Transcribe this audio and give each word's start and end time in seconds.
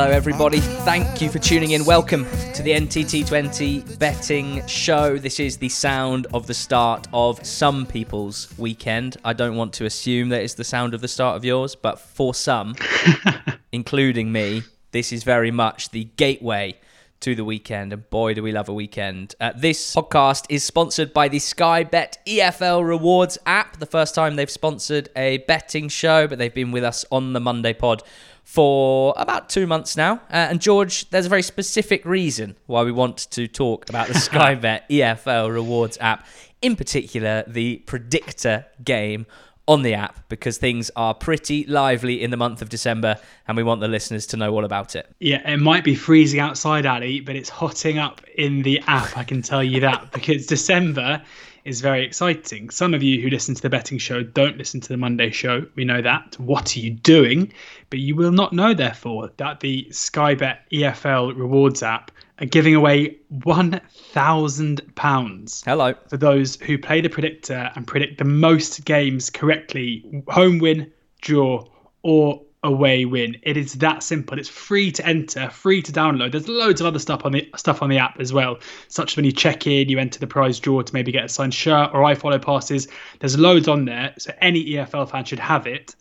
Hello, 0.00 0.12
everybody. 0.12 0.60
Thank 0.60 1.20
you 1.20 1.28
for 1.28 1.38
tuning 1.38 1.72
in. 1.72 1.84
Welcome 1.84 2.24
to 2.54 2.62
the 2.62 2.70
NTT20 2.70 3.98
betting 3.98 4.66
show. 4.66 5.18
This 5.18 5.38
is 5.38 5.58
the 5.58 5.68
sound 5.68 6.26
of 6.32 6.46
the 6.46 6.54
start 6.54 7.06
of 7.12 7.44
some 7.44 7.84
people's 7.84 8.48
weekend. 8.56 9.18
I 9.26 9.34
don't 9.34 9.56
want 9.56 9.74
to 9.74 9.84
assume 9.84 10.30
that 10.30 10.40
it's 10.42 10.54
the 10.54 10.64
sound 10.64 10.94
of 10.94 11.02
the 11.02 11.06
start 11.06 11.36
of 11.36 11.44
yours, 11.44 11.74
but 11.74 12.00
for 12.00 12.32
some, 12.32 12.76
including 13.72 14.32
me, 14.32 14.62
this 14.90 15.12
is 15.12 15.22
very 15.22 15.50
much 15.50 15.90
the 15.90 16.04
gateway 16.16 16.78
to 17.20 17.34
the 17.34 17.44
weekend. 17.44 17.92
And 17.92 18.08
boy, 18.10 18.34
do 18.34 18.42
we 18.42 18.52
love 18.52 18.68
a 18.68 18.74
weekend. 18.74 19.34
Uh, 19.40 19.52
this 19.56 19.94
podcast 19.94 20.46
is 20.48 20.64
sponsored 20.64 21.12
by 21.12 21.28
the 21.28 21.38
Sky 21.38 21.84
Bet 21.84 22.18
EFL 22.26 22.86
Rewards 22.86 23.38
app. 23.46 23.78
The 23.78 23.86
first 23.86 24.14
time 24.14 24.36
they've 24.36 24.50
sponsored 24.50 25.10
a 25.14 25.38
betting 25.38 25.88
show, 25.88 26.26
but 26.26 26.38
they've 26.38 26.52
been 26.52 26.72
with 26.72 26.84
us 26.84 27.04
on 27.10 27.32
the 27.32 27.40
Monday 27.40 27.74
pod 27.74 28.02
for 28.42 29.14
about 29.16 29.48
two 29.48 29.66
months 29.66 29.96
now. 29.96 30.14
Uh, 30.30 30.48
and 30.50 30.60
George, 30.60 31.08
there's 31.10 31.26
a 31.26 31.28
very 31.28 31.42
specific 31.42 32.04
reason 32.04 32.56
why 32.66 32.82
we 32.82 32.92
want 32.92 33.18
to 33.30 33.46
talk 33.46 33.88
about 33.88 34.08
the 34.08 34.14
Sky 34.18 34.54
Bet 34.54 34.88
EFL 34.88 35.52
Rewards 35.52 35.98
app, 36.00 36.26
in 36.62 36.74
particular, 36.74 37.44
the 37.46 37.76
predictor 37.86 38.66
game 38.82 39.26
on 39.70 39.82
the 39.82 39.94
app 39.94 40.28
because 40.28 40.58
things 40.58 40.90
are 40.96 41.14
pretty 41.14 41.64
lively 41.66 42.20
in 42.20 42.32
the 42.32 42.36
month 42.36 42.60
of 42.60 42.68
December 42.68 43.16
and 43.46 43.56
we 43.56 43.62
want 43.62 43.80
the 43.80 43.86
listeners 43.86 44.26
to 44.26 44.36
know 44.36 44.52
all 44.52 44.64
about 44.64 44.96
it. 44.96 45.08
Yeah, 45.20 45.48
it 45.48 45.58
might 45.58 45.84
be 45.84 45.94
freezing 45.94 46.40
outside, 46.40 46.86
Ali, 46.86 47.20
but 47.20 47.36
it's 47.36 47.48
hotting 47.48 47.96
up 47.96 48.20
in 48.36 48.62
the 48.62 48.82
app, 48.88 49.16
I 49.16 49.22
can 49.22 49.42
tell 49.42 49.62
you 49.62 49.78
that, 49.78 50.10
because 50.10 50.46
December 50.46 51.22
is 51.64 51.80
very 51.80 52.04
exciting. 52.04 52.70
Some 52.70 52.94
of 52.94 53.02
you 53.02 53.20
who 53.20 53.28
listen 53.28 53.54
to 53.54 53.62
the 53.62 53.70
betting 53.70 53.98
show 53.98 54.22
don't 54.22 54.56
listen 54.56 54.80
to 54.80 54.88
the 54.88 54.96
Monday 54.96 55.30
show. 55.30 55.66
We 55.74 55.84
know 55.84 56.02
that. 56.02 56.38
What 56.38 56.76
are 56.76 56.80
you 56.80 56.90
doing? 56.90 57.52
But 57.90 57.98
you 57.98 58.16
will 58.16 58.32
not 58.32 58.52
know, 58.52 58.74
therefore, 58.74 59.30
that 59.36 59.60
the 59.60 59.90
Sky 59.90 60.34
Bet 60.34 60.66
EFL 60.72 61.36
rewards 61.36 61.82
app 61.82 62.10
are 62.40 62.46
giving 62.46 62.74
away 62.74 63.18
£1,000. 63.32 65.64
Hello. 65.64 65.94
For 66.08 66.16
those 66.16 66.56
who 66.56 66.78
play 66.78 67.00
the 67.00 67.08
predictor 67.08 67.70
and 67.74 67.86
predict 67.86 68.18
the 68.18 68.24
most 68.24 68.84
games 68.84 69.30
correctly 69.30 70.24
home 70.28 70.58
win, 70.58 70.90
draw, 71.20 71.64
or 72.02 72.42
away 72.62 73.04
win. 73.04 73.36
It 73.42 73.56
is 73.56 73.74
that 73.74 74.02
simple. 74.02 74.38
It's 74.38 74.48
free 74.48 74.92
to 74.92 75.06
enter, 75.06 75.48
free 75.50 75.82
to 75.82 75.92
download. 75.92 76.32
There's 76.32 76.48
loads 76.48 76.80
of 76.80 76.86
other 76.86 76.98
stuff 76.98 77.24
on 77.24 77.32
the 77.32 77.48
stuff 77.56 77.82
on 77.82 77.88
the 77.88 77.98
app 77.98 78.20
as 78.20 78.32
well. 78.32 78.58
Such 78.88 79.12
as 79.12 79.16
when 79.16 79.24
you 79.24 79.32
check 79.32 79.66
in, 79.66 79.88
you 79.88 79.98
enter 79.98 80.18
the 80.18 80.26
prize 80.26 80.60
draw 80.60 80.82
to 80.82 80.94
maybe 80.94 81.12
get 81.12 81.24
a 81.24 81.28
signed 81.28 81.54
shirt 81.54 81.90
or 81.92 82.02
iFollow 82.02 82.42
passes. 82.42 82.88
There's 83.20 83.38
loads 83.38 83.68
on 83.68 83.86
there, 83.86 84.14
so 84.18 84.32
any 84.40 84.64
EFL 84.64 85.10
fan 85.10 85.24
should 85.24 85.38
have 85.38 85.66
it. 85.66 85.94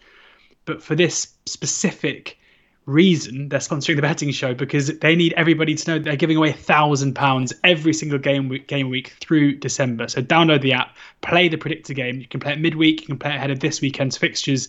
But 0.66 0.84
for 0.84 0.96
this 0.96 1.34
specific 1.46 2.38
reason, 2.86 3.50
they're 3.50 3.60
sponsoring 3.60 3.96
the 3.96 4.02
betting 4.02 4.32
show 4.32 4.54
because 4.54 4.88
they 5.00 5.16
need 5.16 5.34
everybody 5.34 5.76
to 5.76 5.92
know 5.92 6.00
they're 6.00 6.16
giving 6.16 6.38
away 6.38 6.52
thousand 6.52 7.14
pounds 7.14 7.54
every 7.64 7.94
single 7.94 8.20
game 8.20 8.50
week, 8.50 8.68
game 8.68 8.90
week 8.90 9.16
through 9.22 9.56
December. 9.56 10.08
So 10.08 10.22
download 10.22 10.62
the 10.62 10.74
app, 10.74 10.96
play 11.22 11.48
the 11.48 11.58
predictor 11.58 11.94
game. 11.94 12.20
You 12.20 12.28
can 12.28 12.40
play 12.40 12.54
it 12.54 12.60
midweek. 12.60 13.02
You 13.02 13.08
can 13.08 13.20
play 13.20 13.32
it 13.32 13.36
ahead 13.36 13.52
of 13.52 13.60
this 13.60 13.82
weekend's 13.82 14.18
fixtures. 14.18 14.68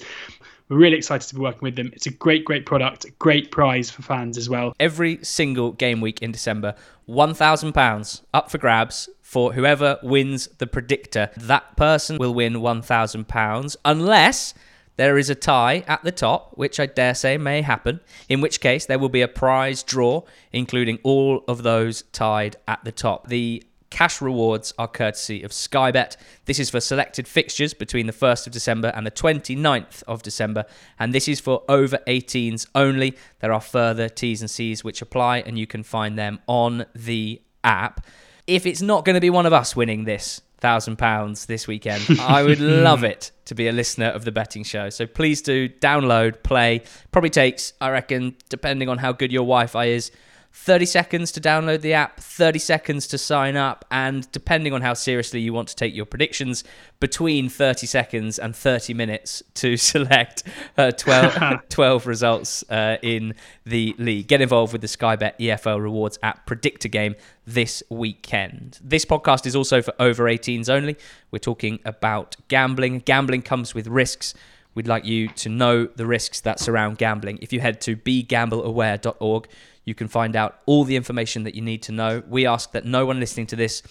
We're 0.71 0.79
really 0.79 0.99
excited 0.99 1.29
to 1.29 1.35
be 1.35 1.41
working 1.41 1.63
with 1.63 1.75
them. 1.75 1.91
It's 1.93 2.07
a 2.07 2.13
great, 2.13 2.45
great 2.45 2.65
product, 2.65 3.05
a 3.05 3.11
great 3.11 3.51
prize 3.51 3.91
for 3.91 4.03
fans 4.03 4.39
as 4.39 4.49
well. 4.49 4.73
Every 4.79 5.19
single 5.25 5.73
game 5.73 6.01
week 6.01 6.23
in 6.23 6.31
December, 6.31 6.77
£1,000 7.09 8.23
up 8.33 8.51
for 8.53 8.59
grabs 8.59 9.09
for 9.21 9.53
whoever 9.53 9.99
wins 10.01 10.47
the 10.59 10.69
predictor. 10.69 11.31
That 11.37 11.77
person 11.77 12.19
will 12.19 12.33
win 12.35 12.55
£1,000 12.55 13.77
unless 13.85 14.55
there 14.95 15.19
is 15.19 15.29
a 15.29 15.35
tie 15.35 15.83
at 15.89 16.05
the 16.05 16.13
top, 16.13 16.53
which 16.57 16.79
I 16.79 16.87
dare 16.87 17.15
say 17.15 17.37
may 17.37 17.63
happen, 17.63 17.99
in 18.29 18.41
which 18.41 18.61
case 18.61 18.87
there 18.87 18.99
will 18.99 19.09
be 19.09 19.23
a 19.23 19.29
prize 19.29 19.83
draw, 19.83 20.23
including 20.53 21.01
all 21.03 21.43
of 21.49 21.65
those 21.65 22.03
tied 22.13 22.57
at 22.69 22.85
the 22.85 22.93
top. 22.93 23.27
The 23.27 23.65
Cash 23.91 24.23
rewards 24.23 24.73
are 24.79 24.89
courtesy 24.89 25.43
of 25.43 25.53
Sky 25.53 25.91
Bet. 25.91 26.17
This 26.45 26.59
is 26.59 26.71
for 26.71 26.81
selected 26.81 27.27
fixtures 27.27 27.75
between 27.75 28.07
the 28.07 28.13
1st 28.13 28.47
of 28.47 28.53
December 28.53 28.93
and 28.95 29.05
the 29.05 29.11
29th 29.11 30.03
of 30.05 30.23
December, 30.23 30.65
and 30.99 31.13
this 31.13 31.29
is 31.29 31.41
for 31.41 31.65
over 31.69 31.99
18s 32.07 32.67
only. 32.75 33.17
There 33.41 33.53
are 33.53 33.61
further 33.61 34.09
T's 34.09 34.41
and 34.41 34.51
C's 34.51 34.85
which 34.85 35.03
apply, 35.03 35.41
and 35.41 35.59
you 35.59 35.67
can 35.67 35.83
find 35.83 36.17
them 36.17 36.39
on 36.47 36.87
the 36.95 37.43
app. 37.65 38.07
If 38.47 38.65
it's 38.65 38.81
not 38.81 39.05
going 39.05 39.15
to 39.15 39.21
be 39.21 39.31
one 39.31 39.47
of 39.47 39.53
us 39.53 39.75
winning 39.75 40.05
this 40.05 40.41
thousand 40.59 40.97
pounds 40.97 41.47
this 41.47 41.67
weekend, 41.67 42.05
I 42.21 42.43
would 42.43 42.61
love 42.61 43.03
it 43.03 43.33
to 43.47 43.55
be 43.55 43.67
a 43.67 43.73
listener 43.73 44.07
of 44.07 44.25
the 44.25 44.33
betting 44.33 44.63
show. 44.63 44.89
So 44.91 45.07
please 45.07 45.43
do 45.43 45.69
download, 45.69 46.43
play. 46.45 46.83
Probably 47.11 47.31
takes, 47.31 47.73
I 47.81 47.91
reckon, 47.91 48.37
depending 48.49 48.89
on 48.89 48.99
how 48.99 49.13
good 49.13 49.33
your 49.33 49.43
Wi-Fi 49.43 49.87
is 49.87 50.13
30 50.53 50.85
seconds 50.85 51.33
to 51.33 51.41
download 51.41 51.81
the 51.81 51.95
app, 51.95 52.19
30 52.19 52.59
seconds 52.59 53.07
to 53.07 53.17
sign 53.17 53.57
up, 53.57 53.85
and 53.91 54.31
depending 54.33 54.73
on 54.73 54.83
how 54.83 54.95
seriously 54.95 55.41
you 55.41 55.53
want 55.53 55.69
to 55.69 55.77
take 55.77 55.95
your 55.95 56.05
predictions, 56.05 56.65
between 56.99 57.49
30 57.49 57.87
seconds 57.87 58.39
and 58.39 58.55
30 58.55 58.93
minutes 58.93 59.43
to 59.55 59.77
select 59.79 60.43
uh, 60.77 60.91
12, 60.91 61.61
12 61.69 62.07
results 62.07 62.65
uh, 62.69 62.97
in 63.03 63.35
the 63.65 63.95
league. 63.99 64.27
Get 64.27 64.41
involved 64.41 64.73
with 64.73 64.83
the 64.83 64.89
Sky 64.89 65.17
Bet 65.17 65.39
EFL 65.39 65.81
Rewards 65.81 66.19
app 66.23 66.47
predictor 66.47 66.89
game 66.89 67.15
this 67.47 67.83
weekend. 67.89 68.79
This 68.83 69.05
podcast 69.05 69.47
is 69.47 69.55
also 69.55 69.81
for 69.81 69.95
over 69.99 70.25
18s 70.25 70.69
only. 70.69 70.97
We're 71.31 71.39
talking 71.39 71.79
about 71.85 72.37
gambling. 72.49 73.01
Gambling 73.01 73.43
comes 73.43 73.75
with 73.75 73.87
risks. 73.87 74.35
We'd 74.75 74.87
like 74.87 75.05
you 75.05 75.29
to 75.29 75.49
know 75.49 75.87
the 75.87 76.07
risks 76.07 76.41
that 76.43 76.61
surround 76.61 76.99
gambling. 76.99 77.39
If 77.43 77.53
you 77.53 77.61
head 77.61 77.81
to 77.83 77.97
begambleaware.org, 77.97 79.49
you 79.85 79.95
can 79.95 80.09
find 80.09 80.37
out 80.37 80.61
all 80.67 80.85
the 80.85 80.97
information 80.97 81.45
that 81.45 81.55
you 81.55 81.63
need 81.63 81.83
to 81.83 81.93
know. 81.93 82.23
We 82.29 82.47
ask 82.47 82.73
that 82.73 82.85
no 82.85 83.07
one 83.07 83.21
listening 83.21 83.47
to 83.49 83.57
this 83.57 83.83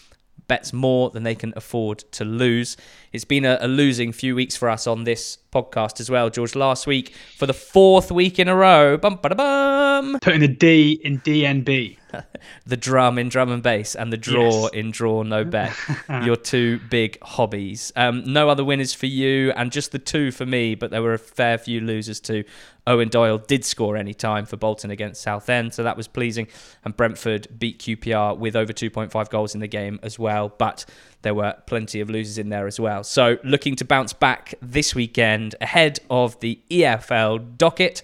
bets 0.47 0.73
more 0.73 1.09
than 1.11 1.23
they 1.23 1.35
can 1.35 1.53
afford 1.55 1.99
to 2.11 2.25
lose. 2.25 2.75
It's 3.13 3.25
been 3.25 3.45
a, 3.45 3.57
a, 3.61 3.67
losing 3.67 4.11
few 4.11 4.35
weeks 4.35 4.55
for 4.55 4.69
us 4.69 4.87
on 4.87 5.03
this 5.03 5.37
podcast 5.53 5.99
as 5.99 6.09
well, 6.09 6.29
George. 6.29 6.55
Last 6.55 6.87
week, 6.87 7.13
for 7.37 7.45
the 7.45 7.53
fourth 7.53 8.11
week 8.11 8.39
in 8.39 8.47
a 8.47 8.55
row, 8.55 8.97
bum, 8.97 9.19
bum. 9.21 10.17
putting 10.21 10.43
a 10.43 10.47
D 10.47 10.99
in 11.03 11.19
DNB. 11.19 11.98
the 12.65 12.77
drum 12.77 13.17
in 13.17 13.29
drum 13.29 13.51
and 13.51 13.63
bass 13.63 13.95
and 13.95 14.11
the 14.11 14.17
draw 14.17 14.63
yes. 14.63 14.71
in 14.73 14.91
draw 14.91 15.23
no 15.23 15.43
bet. 15.45 15.75
Your 16.23 16.35
two 16.35 16.79
big 16.89 17.17
hobbies. 17.21 17.91
Um, 17.95 18.23
no 18.25 18.49
other 18.49 18.63
winners 18.63 18.93
for 18.93 19.05
you, 19.05 19.51
and 19.51 19.71
just 19.71 19.91
the 19.91 19.99
two 19.99 20.31
for 20.31 20.45
me. 20.45 20.75
But 20.75 20.91
there 20.91 21.01
were 21.01 21.13
a 21.13 21.19
fair 21.19 21.57
few 21.57 21.81
losers 21.81 22.19
too. 22.19 22.43
Owen 22.87 23.09
Doyle 23.09 23.37
did 23.37 23.63
score 23.63 23.95
any 23.95 24.13
time 24.13 24.45
for 24.45 24.57
Bolton 24.57 24.89
against 24.89 25.21
Southend, 25.21 25.73
so 25.73 25.83
that 25.83 25.95
was 25.95 26.07
pleasing. 26.07 26.47
And 26.83 26.95
Brentford 26.95 27.47
beat 27.59 27.79
QPR 27.79 28.37
with 28.37 28.55
over 28.55 28.73
2.5 28.73 29.29
goals 29.29 29.53
in 29.53 29.61
the 29.61 29.67
game 29.67 29.99
as 30.01 30.17
well. 30.17 30.49
But 30.49 30.85
there 31.21 31.35
were 31.35 31.55
plenty 31.67 31.99
of 31.99 32.09
losers 32.09 32.37
in 32.37 32.49
there 32.49 32.65
as 32.65 32.79
well. 32.79 33.03
So 33.03 33.37
looking 33.43 33.75
to 33.75 33.85
bounce 33.85 34.13
back 34.13 34.55
this 34.61 34.95
weekend 34.95 35.55
ahead 35.61 35.99
of 36.09 36.39
the 36.39 36.59
EFL 36.69 37.57
docket, 37.57 38.01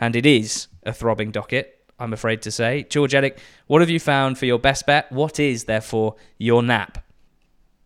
and 0.00 0.14
it 0.14 0.26
is 0.26 0.68
a 0.84 0.92
throbbing 0.92 1.30
docket. 1.30 1.77
I'm 1.98 2.12
afraid 2.12 2.42
to 2.42 2.50
say. 2.50 2.84
George 2.88 3.12
Elek, 3.12 3.38
what 3.66 3.80
have 3.80 3.90
you 3.90 4.00
found 4.00 4.38
for 4.38 4.46
your 4.46 4.58
best 4.58 4.86
bet? 4.86 5.10
What 5.10 5.40
is, 5.40 5.64
therefore, 5.64 6.16
your 6.38 6.62
nap? 6.62 7.04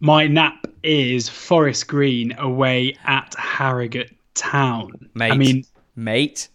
My 0.01 0.27
nap 0.27 0.67
is 0.83 1.29
Forest 1.29 1.89
Green 1.89 2.33
away 2.39 2.97
at 3.05 3.35
Harrogate 3.39 4.15
Town. 4.35 5.11
Mate. 5.15 5.33
I 5.33 5.37
mean, 5.37 5.65
mate. 5.97 6.49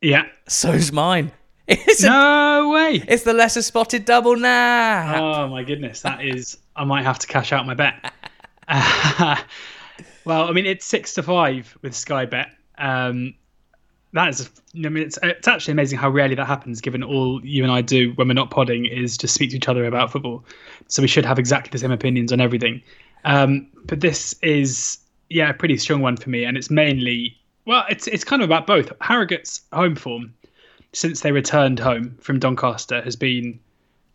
Yeah. 0.00 0.24
So's 0.48 0.92
mine. 0.92 1.32
It's 1.68 2.02
no 2.02 2.68
a, 2.68 2.72
way. 2.74 3.02
It's 3.06 3.22
the 3.22 3.32
lesser 3.32 3.62
spotted 3.62 4.04
double 4.04 4.36
now. 4.36 5.44
Oh 5.44 5.48
my 5.48 5.62
goodness, 5.62 6.02
that 6.02 6.22
is. 6.22 6.58
I 6.74 6.84
might 6.84 7.04
have 7.04 7.20
to 7.20 7.26
cash 7.28 7.52
out 7.52 7.64
my 7.64 7.74
bet. 7.74 8.12
Well, 10.24 10.48
I 10.48 10.52
mean, 10.52 10.66
it's 10.66 10.84
six 10.84 11.14
to 11.14 11.22
five 11.22 11.76
with 11.82 11.94
Sky 11.94 12.26
Bet. 12.26 12.48
Um, 12.78 13.34
that 14.14 14.28
is, 14.28 14.50
I 14.74 14.88
mean, 14.88 15.04
it's, 15.04 15.18
it's 15.22 15.48
actually 15.48 15.72
amazing 15.72 15.98
how 15.98 16.10
rarely 16.10 16.34
that 16.34 16.46
happens, 16.46 16.80
given 16.80 17.02
all 17.02 17.44
you 17.44 17.62
and 17.62 17.72
I 17.72 17.80
do 17.80 18.12
when 18.16 18.28
we're 18.28 18.34
not 18.34 18.50
podding 18.50 18.84
is 18.84 19.16
just 19.16 19.34
speak 19.34 19.50
to 19.50 19.56
each 19.56 19.68
other 19.68 19.86
about 19.86 20.12
football. 20.12 20.44
So 20.88 21.00
we 21.00 21.08
should 21.08 21.24
have 21.24 21.38
exactly 21.38 21.70
the 21.70 21.78
same 21.78 21.92
opinions 21.92 22.32
on 22.32 22.40
everything. 22.40 22.82
Um, 23.24 23.68
but 23.84 24.00
this 24.00 24.34
is, 24.42 24.98
yeah, 25.30 25.50
a 25.50 25.54
pretty 25.54 25.78
strong 25.78 26.02
one 26.02 26.16
for 26.16 26.28
me, 26.28 26.44
and 26.44 26.56
it's 26.56 26.70
mainly, 26.70 27.38
well, 27.64 27.84
it's 27.88 28.06
it's 28.06 28.24
kind 28.24 28.42
of 28.42 28.48
about 28.48 28.66
both. 28.66 28.92
Harrogate's 29.00 29.62
home 29.72 29.96
form 29.96 30.34
since 30.92 31.20
they 31.20 31.32
returned 31.32 31.78
home 31.78 32.16
from 32.20 32.38
Doncaster 32.38 33.00
has 33.02 33.16
been 33.16 33.58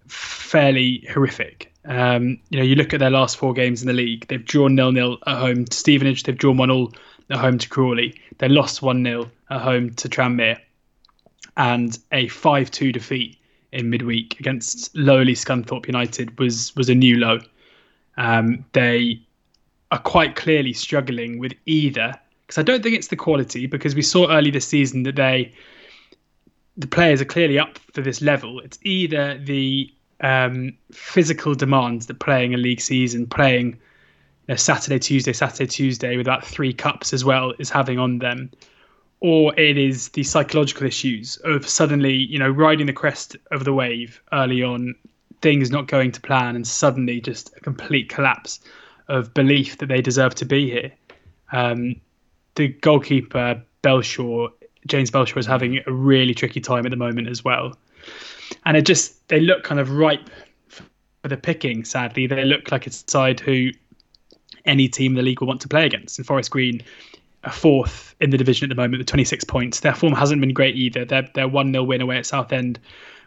fairly 0.08 1.08
horrific. 1.12 1.74
Um, 1.86 2.38
you 2.50 2.60
know, 2.60 2.64
you 2.64 2.76
look 2.76 2.94
at 2.94 3.00
their 3.00 3.10
last 3.10 3.38
four 3.38 3.54
games 3.54 3.82
in 3.82 3.88
the 3.88 3.94
league; 3.94 4.28
they've 4.28 4.44
drawn 4.44 4.76
nil 4.76 4.92
nil 4.92 5.18
at 5.26 5.38
home 5.38 5.66
to 5.66 5.76
Stevenage, 5.76 6.24
they've 6.24 6.38
drawn 6.38 6.58
one 6.58 6.70
all 6.70 6.94
at 7.30 7.38
home 7.38 7.58
to 7.58 7.70
Crawley. 7.70 8.20
They 8.38 8.48
lost 8.48 8.82
1 8.82 9.04
0 9.04 9.30
at 9.50 9.62
home 9.62 9.94
to 9.96 10.10
Tranmere 10.10 10.60
and 11.56 11.98
a 12.12 12.28
5 12.28 12.72
2 12.72 12.92
defeat 12.92 13.38
in 13.72 13.90
midweek 13.90 14.40
against 14.40 14.96
lowly 14.96 15.34
Scunthorpe 15.34 15.88
United 15.88 16.38
was, 16.40 16.76
was 16.76 16.90
a 16.90 16.96
new 16.96 17.18
low. 17.18 17.40
Um, 18.18 18.66
they 18.74 19.22
are 19.92 20.00
quite 20.00 20.36
clearly 20.36 20.74
struggling 20.74 21.40
with 21.40 21.54
either, 21.66 22.14
because 22.46 22.58
I 22.58 22.64
don't 22.64 22.82
think 22.82 22.96
it's 22.96 23.08
the 23.08 23.16
quality, 23.16 23.68
because 23.68 23.96
we 23.96 24.02
saw 24.02 24.30
early 24.30 24.52
this 24.52 24.68
season 24.68 25.04
that 25.04 25.16
they 25.16 25.54
the 26.78 26.88
players 26.88 27.20
are 27.20 27.26
clearly 27.26 27.58
up 27.58 27.80
for 27.94 28.02
this 28.02 28.22
level. 28.22 28.60
It's 28.60 28.78
either 28.84 29.40
the 29.40 29.92
um, 30.22 30.74
physical 30.92 31.56
demands 31.56 32.06
that 32.06 32.20
playing 32.20 32.54
a 32.54 32.58
league 32.58 32.82
season, 32.82 33.26
playing 33.26 33.80
Saturday, 34.56 35.00
Tuesday, 35.00 35.34
Saturday, 35.34 35.68
Tuesday 35.68 36.18
with 36.18 36.28
about 36.28 36.46
three 36.46 36.74
cups 36.74 37.14
as 37.14 37.26
well 37.26 37.54
is 37.60 37.70
having 37.70 38.00
on 38.00 38.20
them, 38.20 38.52
or 39.20 39.58
it 39.60 39.78
is 39.78 40.10
the 40.10 40.24
psychological 40.24 40.88
issues 40.88 41.38
of 41.44 41.68
suddenly, 41.68 42.14
you 42.14 42.40
know, 42.40 42.50
riding 42.50 42.86
the 42.86 42.94
crest 42.94 43.36
of 43.52 43.66
the 43.66 43.74
wave 43.74 44.22
early 44.32 44.64
on, 44.64 44.96
things 45.42 45.72
not 45.72 45.88
going 45.88 46.12
to 46.12 46.22
plan, 46.22 46.56
and 46.56 46.66
suddenly 46.66 47.20
just 47.20 47.56
a 47.58 47.60
complete 47.60 48.10
collapse 48.10 48.60
of 49.08 49.34
belief 49.34 49.78
that 49.80 49.88
they 49.88 50.02
deserve 50.02 50.36
to 50.36 50.46
be 50.46 50.70
here. 50.70 50.92
Um, 51.52 51.96
the 52.56 52.70
goalkeeper 52.70 53.62
Belshaw, 53.82 54.50
James 54.86 55.12
Belshaw, 55.12 55.38
is 55.38 55.46
having 55.46 55.82
a 55.86 55.92
really 55.92 56.34
tricky 56.34 56.62
time 56.62 56.86
at 56.86 56.90
the 56.90 56.98
moment 56.98 57.28
as 57.28 57.44
well 57.44 57.74
and 58.66 58.78
it 58.78 58.86
just 58.86 59.28
they 59.28 59.40
look 59.40 59.64
kind 59.64 59.80
of 59.80 59.92
ripe 59.92 60.30
for 60.68 61.28
the 61.28 61.38
picking. 61.38 61.84
Sadly, 61.84 62.28
they 62.28 62.46
look 62.46 62.72
like 62.72 62.88
a 62.88 62.92
side 62.92 63.40
who 63.40 63.72
any 64.66 64.88
team 64.88 65.14
the 65.14 65.22
league 65.22 65.40
will 65.42 65.48
want 65.48 65.62
to 65.62 65.68
play 65.68 65.86
against. 65.86 66.18
And 66.18 66.28
Forest 66.28 66.52
Green 66.52 66.82
are 67.44 67.52
fourth 67.52 68.16
in 68.20 68.30
the 68.30 68.38
division 68.38 68.66
at 68.66 68.76
the 68.76 68.82
moment 68.82 69.00
with 69.00 69.08
26 69.08 69.44
points. 69.46 69.80
Their 69.80 69.94
form 69.94 70.14
hasn't 70.14 70.42
been 70.42 70.54
great 70.54 70.76
either. 70.76 71.06
Their 71.06 71.30
their 71.34 71.48
one 71.48 71.72
0 71.72 71.84
win 71.84 72.02
away 72.02 72.18
at 72.18 72.26
Southend 72.26 72.80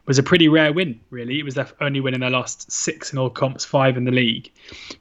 was 0.06 0.18
a 0.18 0.22
pretty 0.22 0.48
rare 0.48 0.72
win, 0.72 0.98
really. 1.10 1.38
It 1.38 1.44
was 1.44 1.54
their 1.54 1.68
only 1.80 2.00
win 2.00 2.14
in 2.14 2.20
their 2.20 2.30
last 2.30 2.70
six 2.70 3.12
in 3.12 3.18
all 3.18 3.30
comps, 3.30 3.64
five 3.64 3.96
in 3.96 4.04
the 4.04 4.10
league. 4.10 4.50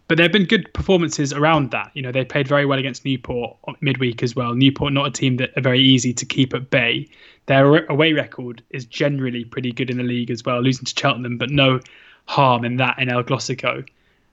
But 0.08 0.18
there 0.18 0.26
have 0.26 0.32
been 0.32 0.46
good 0.46 0.72
performances 0.74 1.34
around 1.34 1.72
that. 1.72 1.90
You 1.94 2.02
know, 2.02 2.12
they 2.12 2.26
played 2.26 2.48
very 2.48 2.66
well 2.66 2.78
against 2.78 3.06
Newport 3.06 3.58
midweek 3.82 4.22
as 4.22 4.36
well. 4.36 4.54
Newport, 4.54 4.94
not 4.94 5.08
a 5.08 5.12
team 5.12 5.38
that 5.38 5.52
are 5.58 5.62
very 5.62 5.80
easy 5.80 6.14
to 6.14 6.26
keep 6.26 6.54
at 6.54 6.70
bay. 6.70 7.08
Their 7.48 7.86
away 7.88 8.14
record 8.14 8.62
is 8.70 8.86
generally 8.86 9.46
pretty 9.46 9.72
good 9.72 9.90
in 9.90 9.98
the 9.98 10.04
league 10.04 10.30
as 10.30 10.44
well, 10.46 10.62
losing 10.62 10.86
to 10.86 10.94
Cheltenham, 10.96 11.38
but 11.38 11.50
no 11.50 11.80
harm 12.26 12.64
in 12.64 12.76
that 12.76 13.00
in 13.00 13.10
El 13.10 13.24
Glosico. 13.24 13.88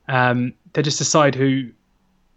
Um, 0.08 0.52
they're 0.72 0.82
just 0.82 1.00
a 1.00 1.04
side 1.04 1.34
who 1.34 1.70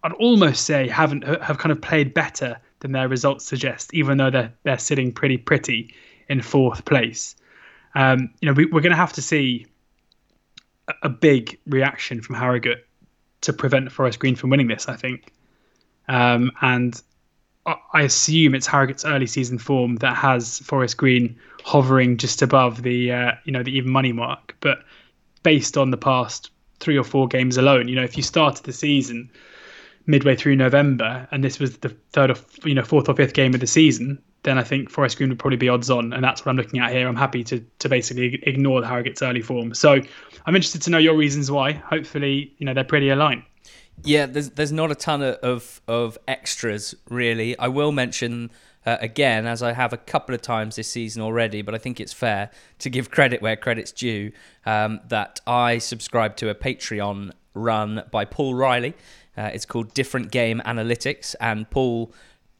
I'd 0.02 0.12
almost 0.12 0.64
say 0.64 0.88
haven't 0.88 1.24
have 1.24 1.58
kind 1.58 1.72
of 1.72 1.80
played 1.80 2.14
better 2.14 2.58
than 2.80 2.92
their 2.92 3.08
results 3.08 3.44
suggest, 3.44 3.92
even 3.94 4.18
though 4.18 4.30
they're 4.30 4.52
they're 4.62 4.78
sitting 4.78 5.12
pretty 5.12 5.36
pretty 5.36 5.94
in 6.28 6.40
fourth 6.40 6.84
place. 6.84 7.36
Um, 7.94 8.30
you 8.40 8.46
know, 8.46 8.52
we, 8.52 8.64
are 8.64 8.80
going 8.80 8.90
to 8.90 8.96
have 8.96 9.12
to 9.14 9.22
see 9.22 9.66
a, 10.88 10.94
a, 11.02 11.08
big 11.08 11.58
reaction 11.66 12.22
from 12.22 12.36
Harrogate 12.36 12.86
to 13.40 13.52
prevent 13.52 13.90
Forest 13.90 14.20
Green 14.20 14.36
from 14.36 14.50
winning 14.50 14.68
this. 14.68 14.88
I 14.88 14.94
think, 14.94 15.32
um, 16.08 16.52
and 16.62 17.00
I 17.66 18.02
assume 18.02 18.54
it's 18.54 18.66
Harrogate's 18.66 19.04
early 19.04 19.26
season 19.26 19.58
form 19.58 19.96
that 19.96 20.16
has 20.16 20.60
Forest 20.60 20.96
Green 20.96 21.38
hovering 21.64 22.16
just 22.16 22.42
above 22.42 22.82
the 22.82 23.12
uh, 23.12 23.32
you 23.44 23.52
know 23.52 23.62
the 23.62 23.76
even 23.76 23.90
money 23.90 24.12
mark. 24.12 24.56
But 24.60 24.78
based 25.42 25.76
on 25.76 25.90
the 25.90 25.98
past 25.98 26.50
three 26.78 26.96
or 26.96 27.04
four 27.04 27.28
games 27.28 27.56
alone, 27.56 27.88
you 27.88 27.96
know, 27.96 28.04
if 28.04 28.16
you 28.16 28.22
started 28.22 28.64
the 28.64 28.72
season 28.72 29.30
midway 30.06 30.34
through 30.34 30.56
November 30.56 31.28
and 31.30 31.44
this 31.44 31.58
was 31.58 31.78
the 31.78 31.90
third 32.12 32.30
or 32.30 32.36
you 32.64 32.74
know 32.74 32.82
fourth 32.82 33.08
or 33.08 33.14
fifth 33.14 33.34
game 33.34 33.54
of 33.54 33.60
the 33.60 33.66
season, 33.66 34.20
then 34.42 34.58
I 34.58 34.62
think 34.62 34.90
Forest 34.90 35.18
Green 35.18 35.28
would 35.28 35.38
probably 35.38 35.56
be 35.56 35.68
odds 35.68 35.90
on, 35.90 36.12
and 36.12 36.24
that's 36.24 36.44
what 36.44 36.50
I'm 36.50 36.56
looking 36.56 36.80
at 36.80 36.92
here. 36.92 37.06
I'm 37.06 37.16
happy 37.16 37.44
to 37.44 37.60
to 37.78 37.88
basically 37.88 38.40
ignore 38.42 38.80
the 38.80 38.86
Harrogate's 38.86 39.22
early 39.22 39.42
form. 39.42 39.74
So 39.74 40.00
I'm 40.46 40.56
interested 40.56 40.82
to 40.82 40.90
know 40.90 40.98
your 40.98 41.16
reasons 41.16 41.50
why. 41.50 41.72
Hopefully, 41.72 42.52
you 42.58 42.66
know 42.66 42.74
they're 42.74 42.84
pretty 42.84 43.10
aligned. 43.10 43.42
Yeah, 44.02 44.26
there's 44.26 44.50
there's 44.50 44.72
not 44.72 44.90
a 44.90 44.94
ton 44.94 45.22
of 45.22 45.80
of 45.86 46.18
extras 46.26 46.94
really. 47.08 47.58
I 47.58 47.68
will 47.68 47.92
mention 47.92 48.50
uh, 48.86 48.96
again, 49.00 49.46
as 49.46 49.62
I 49.62 49.72
have 49.72 49.92
a 49.92 49.98
couple 49.98 50.34
of 50.34 50.40
times 50.40 50.76
this 50.76 50.88
season 50.88 51.22
already, 51.22 51.60
but 51.60 51.74
I 51.74 51.78
think 51.78 52.00
it's 52.00 52.14
fair 52.14 52.50
to 52.78 52.88
give 52.88 53.10
credit 53.10 53.42
where 53.42 53.56
credit's 53.56 53.92
due. 53.92 54.32
Um, 54.64 55.00
that 55.08 55.40
I 55.46 55.78
subscribe 55.78 56.36
to 56.36 56.48
a 56.48 56.54
Patreon 56.54 57.32
run 57.52 58.04
by 58.10 58.24
Paul 58.24 58.54
Riley. 58.54 58.94
Uh, 59.40 59.50
it's 59.54 59.64
called 59.64 59.94
Different 59.94 60.30
Game 60.30 60.60
Analytics, 60.66 61.34
and 61.40 61.70
Paul 61.70 62.12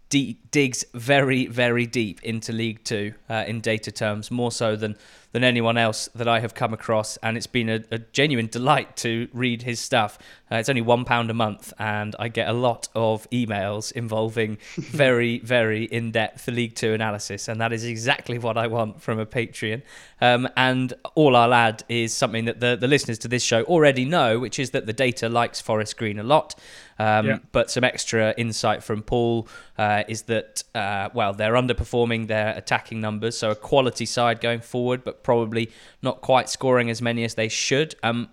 digs 0.09 0.83
very, 0.95 1.47
very 1.47 1.85
deep 1.85 2.23
into 2.23 2.53
League 2.53 2.83
Two 2.85 3.13
uh, 3.29 3.45
in 3.47 3.61
data 3.61 3.93
terms, 3.93 4.31
more 4.31 4.51
so 4.51 4.77
than 4.77 4.97
than 5.33 5.45
anyone 5.45 5.77
else 5.77 6.09
that 6.15 6.27
I 6.27 6.41
have 6.41 6.55
come 6.55 6.73
across, 6.73 7.17
and 7.19 7.37
it's 7.37 7.47
been 7.47 7.69
a, 7.69 7.85
a 7.91 7.99
genuine 7.99 8.47
delight 8.47 8.97
to 8.99 9.29
read 9.33 9.63
his 9.63 9.81
stuff. 9.81 10.19
Uh, 10.51 10.57
it's 10.57 10.69
only 10.69 10.83
one 10.83 11.05
pound 11.05 11.31
a 11.31 11.35
month, 11.35 11.73
and 11.79 12.17
I 12.19 12.29
get 12.29 12.49
a 12.49 12.53
lot 12.53 12.89
of 12.95 13.29
emails 13.31 13.93
involving 13.93 14.59
very, 14.77 15.39
very 15.39 15.85
in-depth 15.85 16.49
League 16.49 16.75
Two 16.75 16.93
analysis, 16.93 17.49
and 17.49 17.61
that 17.61 17.73
is 17.73 17.85
exactly 17.85 18.39
what 18.39 18.59
I 18.59 18.67
want 18.67 19.01
from 19.01 19.19
a 19.19 19.27
Patreon. 19.27 19.83
Um, 20.21 20.49
and 20.57 20.93
all 21.15 21.37
I'll 21.37 21.55
add 21.55 21.85
is 21.89 22.13
something 22.13 22.45
that 22.47 22.61
the, 22.61 22.77
the 22.77 22.89
listeners 22.89 23.19
to 23.21 23.29
this 23.29 23.43
show 23.43 23.63
already 23.65 24.05
know, 24.05 24.39
which 24.39 24.59
is 24.59 24.71
that 24.73 24.87
the 24.87 24.93
data 24.93 25.29
likes 25.29 25.61
Forest 25.61 25.97
Green 25.97 26.19
a 26.19 26.25
lot. 26.25 26.55
Um, 27.01 27.27
yeah. 27.27 27.39
But 27.53 27.71
some 27.71 27.83
extra 27.83 28.35
insight 28.37 28.85
from 28.85 29.03
Paul 29.03 29.49
uh, 29.79 30.03
is 30.07 30.23
that, 30.23 30.65
uh, 30.75 31.09
well, 31.15 31.33
they're 31.33 31.55
underperforming 31.55 32.27
their 32.27 32.55
attacking 32.55 33.01
numbers, 33.01 33.39
so 33.39 33.51
a 33.51 33.55
quality 33.55 34.05
side 34.05 34.43
going 34.43 34.61
forward, 34.61 35.03
but 35.03 35.23
probably 35.23 35.71
not 36.03 36.21
quite 36.21 36.51
scoring 36.51 36.91
as 36.91 37.01
many 37.01 37.25
as 37.25 37.37
they 37.37 37.49
should. 37.49 37.95
Um, 38.03 38.29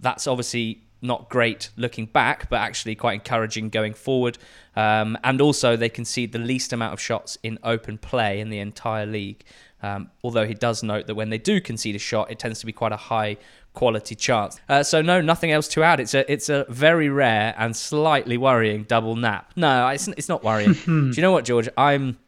that's 0.00 0.26
obviously 0.26 0.84
not 1.02 1.28
great 1.28 1.68
looking 1.76 2.06
back, 2.06 2.48
but 2.48 2.60
actually 2.60 2.94
quite 2.94 3.14
encouraging 3.14 3.68
going 3.68 3.92
forward. 3.92 4.38
Um, 4.74 5.18
and 5.22 5.42
also, 5.42 5.76
they 5.76 5.90
concede 5.90 6.32
the 6.32 6.38
least 6.38 6.72
amount 6.72 6.94
of 6.94 7.00
shots 7.00 7.36
in 7.42 7.58
open 7.62 7.98
play 7.98 8.40
in 8.40 8.48
the 8.48 8.60
entire 8.60 9.04
league. 9.04 9.44
Um, 9.82 10.10
although 10.22 10.46
he 10.46 10.54
does 10.54 10.82
note 10.82 11.08
that 11.08 11.16
when 11.16 11.28
they 11.28 11.38
do 11.38 11.60
concede 11.60 11.96
a 11.96 11.98
shot, 11.98 12.30
it 12.30 12.38
tends 12.38 12.60
to 12.60 12.66
be 12.66 12.72
quite 12.72 12.92
a 12.92 12.96
high 12.96 13.36
quality 13.74 14.14
chance. 14.14 14.60
Uh, 14.68 14.82
so 14.82 15.02
no, 15.02 15.20
nothing 15.20 15.50
else 15.50 15.68
to 15.68 15.82
add. 15.82 16.00
It's 16.00 16.14
a 16.14 16.30
it's 16.30 16.48
a 16.48 16.66
very 16.68 17.08
rare 17.08 17.54
and 17.56 17.76
slightly 17.76 18.36
worrying 18.36 18.84
double 18.84 19.16
nap. 19.16 19.52
No, 19.56 19.88
it's 19.88 20.08
it's 20.08 20.28
not 20.28 20.44
worrying. 20.44 20.72
do 20.84 21.12
you 21.14 21.22
know 21.22 21.32
what, 21.32 21.44
George? 21.44 21.68
I'm 21.76 22.18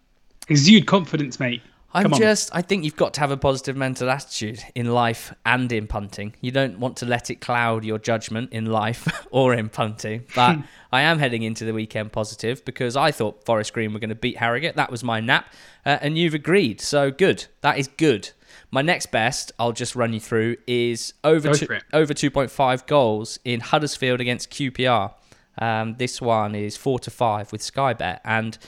exude 0.48 0.86
confidence, 0.86 1.38
mate. 1.40 1.62
I'm 1.96 2.12
just, 2.12 2.50
I 2.52 2.60
think 2.60 2.82
you've 2.82 2.96
got 2.96 3.14
to 3.14 3.20
have 3.20 3.30
a 3.30 3.36
positive 3.36 3.76
mental 3.76 4.10
attitude 4.10 4.60
in 4.74 4.92
life 4.92 5.32
and 5.46 5.70
in 5.70 5.86
punting. 5.86 6.34
You 6.40 6.50
don't 6.50 6.80
want 6.80 6.96
to 6.98 7.06
let 7.06 7.30
it 7.30 7.36
cloud 7.36 7.84
your 7.84 7.98
judgment 7.98 8.52
in 8.52 8.66
life 8.66 9.06
or 9.30 9.54
in 9.54 9.68
punting. 9.68 10.24
But 10.34 10.58
I 10.92 11.02
am 11.02 11.20
heading 11.20 11.44
into 11.44 11.64
the 11.64 11.72
weekend 11.72 12.10
positive 12.10 12.64
because 12.64 12.96
I 12.96 13.12
thought 13.12 13.44
Forest 13.44 13.72
Green 13.74 13.92
were 13.92 14.00
going 14.00 14.08
to 14.08 14.16
beat 14.16 14.38
Harrogate. 14.38 14.74
That 14.74 14.90
was 14.90 15.04
my 15.04 15.20
nap. 15.20 15.46
Uh, 15.86 15.98
and 16.00 16.18
you've 16.18 16.34
agreed. 16.34 16.80
So 16.80 17.12
good. 17.12 17.46
That 17.60 17.78
is 17.78 17.86
good. 17.86 18.30
My 18.70 18.82
next 18.82 19.10
best, 19.10 19.52
I'll 19.58 19.72
just 19.72 19.94
run 19.94 20.12
you 20.12 20.20
through, 20.20 20.56
is 20.66 21.14
over 21.22 21.52
two, 21.54 21.68
over 21.92 22.14
2.5 22.14 22.86
goals 22.86 23.38
in 23.44 23.60
Huddersfield 23.60 24.20
against 24.20 24.50
QPR. 24.50 25.12
Um, 25.58 25.94
this 25.98 26.20
one 26.20 26.54
is 26.54 26.76
four 26.76 26.98
to 27.00 27.10
five 27.10 27.52
with 27.52 27.62
Sky 27.62 27.92
Bet, 27.92 28.20
and 28.24 28.58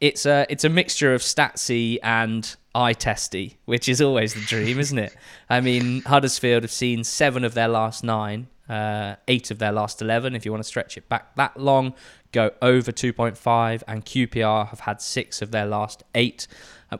it's 0.00 0.24
a 0.24 0.46
it's 0.48 0.64
a 0.64 0.68
mixture 0.68 1.14
of 1.14 1.20
statsy 1.20 1.98
and 2.02 2.56
eye 2.74 2.92
testy, 2.94 3.58
which 3.66 3.88
is 3.88 4.00
always 4.00 4.34
the 4.34 4.40
dream, 4.40 4.78
isn't 4.78 4.98
it? 4.98 5.14
I 5.48 5.60
mean, 5.60 6.02
Huddersfield 6.02 6.62
have 6.62 6.72
seen 6.72 7.04
seven 7.04 7.44
of 7.44 7.54
their 7.54 7.68
last 7.68 8.02
nine, 8.02 8.48
uh, 8.68 9.16
eight 9.28 9.50
of 9.50 9.58
their 9.58 9.72
last 9.72 10.00
11. 10.00 10.34
If 10.34 10.44
you 10.44 10.52
want 10.52 10.62
to 10.62 10.68
stretch 10.68 10.96
it 10.96 11.08
back 11.08 11.34
that 11.36 11.58
long, 11.58 11.94
go 12.32 12.52
over 12.62 12.92
2.5, 12.92 13.82
and 13.86 14.04
QPR 14.04 14.68
have 14.68 14.80
had 14.80 15.02
six 15.02 15.42
of 15.42 15.50
their 15.50 15.66
last 15.66 16.04
eight. 16.14 16.46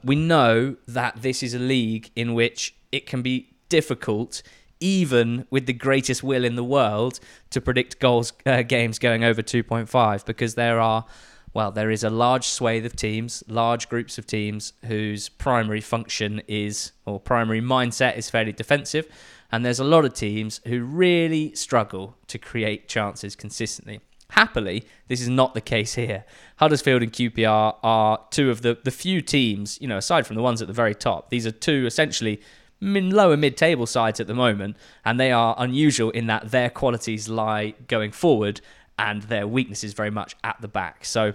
We 0.04 0.16
know 0.16 0.76
that 0.87 1.23
this 1.23 1.42
is 1.42 1.54
a 1.54 1.59
league 1.59 2.11
in 2.14 2.35
which 2.35 2.75
it 2.92 3.06
can 3.06 3.23
be 3.23 3.50
difficult. 3.68 4.42
Even 4.82 5.47
with 5.50 5.66
the 5.66 5.75
greatest 5.75 6.23
will 6.23 6.44
in 6.44 6.56
the 6.56 6.64
world 6.64 7.20
to 7.50 7.61
predict 7.61 8.00
goals 8.00 8.32
uh, 8.47 8.62
games 8.62 8.99
going 8.99 9.25
over 9.25 9.42
2.5 9.42 10.25
because 10.25 10.54
there 10.54 10.80
are 10.80 11.04
well, 11.52 11.73
there 11.73 11.90
is 11.90 12.04
a 12.04 12.11
large 12.11 12.47
swathe 12.47 12.87
of 12.87 12.94
teams, 12.94 13.42
large 13.49 13.88
groups 13.88 14.18
of 14.18 14.26
teams 14.26 14.73
whose 14.85 15.28
primary 15.28 15.80
function 15.80 16.42
is, 16.47 16.92
or 17.06 17.18
primary 17.18 17.61
mindset 17.61 18.16
is 18.16 18.30
fairly 18.30 18.52
defensive. 18.52 19.09
And 19.50 19.64
there's 19.64 19.80
a 19.80 19.85
lot 19.85 20.04
of 20.04 20.14
teams 20.14 20.61
who 20.66 20.85
really 20.85 21.54
struggle 21.56 22.16
to 22.28 22.38
create 22.38 22.88
chances 22.88 23.35
consistently. 23.35 24.00
Happily, 24.30 24.87
this 25.08 25.20
is 25.20 25.28
not 25.28 25.54
the 25.54 25.60
case 25.60 25.94
here. 25.94 26.25
Huddersfield 26.56 27.02
and 27.02 27.12
QPR 27.12 27.76
are 27.82 28.20
two 28.30 28.50
of 28.50 28.62
the, 28.62 28.78
the 28.84 28.90
few 28.90 29.20
teams, 29.20 29.78
you 29.80 29.88
know, 29.88 29.99
aside 29.99 30.26
from 30.26 30.37
the 30.37 30.42
ones 30.42 30.60
at 30.62 30.68
the 30.68 30.75
very 30.75 30.94
top, 30.94 31.30
these 31.30 31.46
are 31.46 31.50
two 31.50 31.87
essentially 31.87 32.40
lower 32.80 33.37
mid 33.37 33.56
table 33.56 33.87
sides 33.87 34.20
at 34.20 34.26
the 34.26 34.34
moment, 34.34 34.76
and 35.04 35.20
they 35.20 35.32
are 35.32 35.54
unusual 35.58 36.10
in 36.10 36.26
that 36.26 36.50
their 36.50 36.70
qualities 36.70 37.28
lie 37.28 37.75
going 37.88 38.12
forward 38.12 38.60
and 38.99 39.22
their 39.22 39.46
weaknesses 39.46 39.92
very 39.94 40.10
much 40.10 40.37
at 40.44 40.56
the 40.60 40.68
back. 40.68 41.04
So 41.04 41.34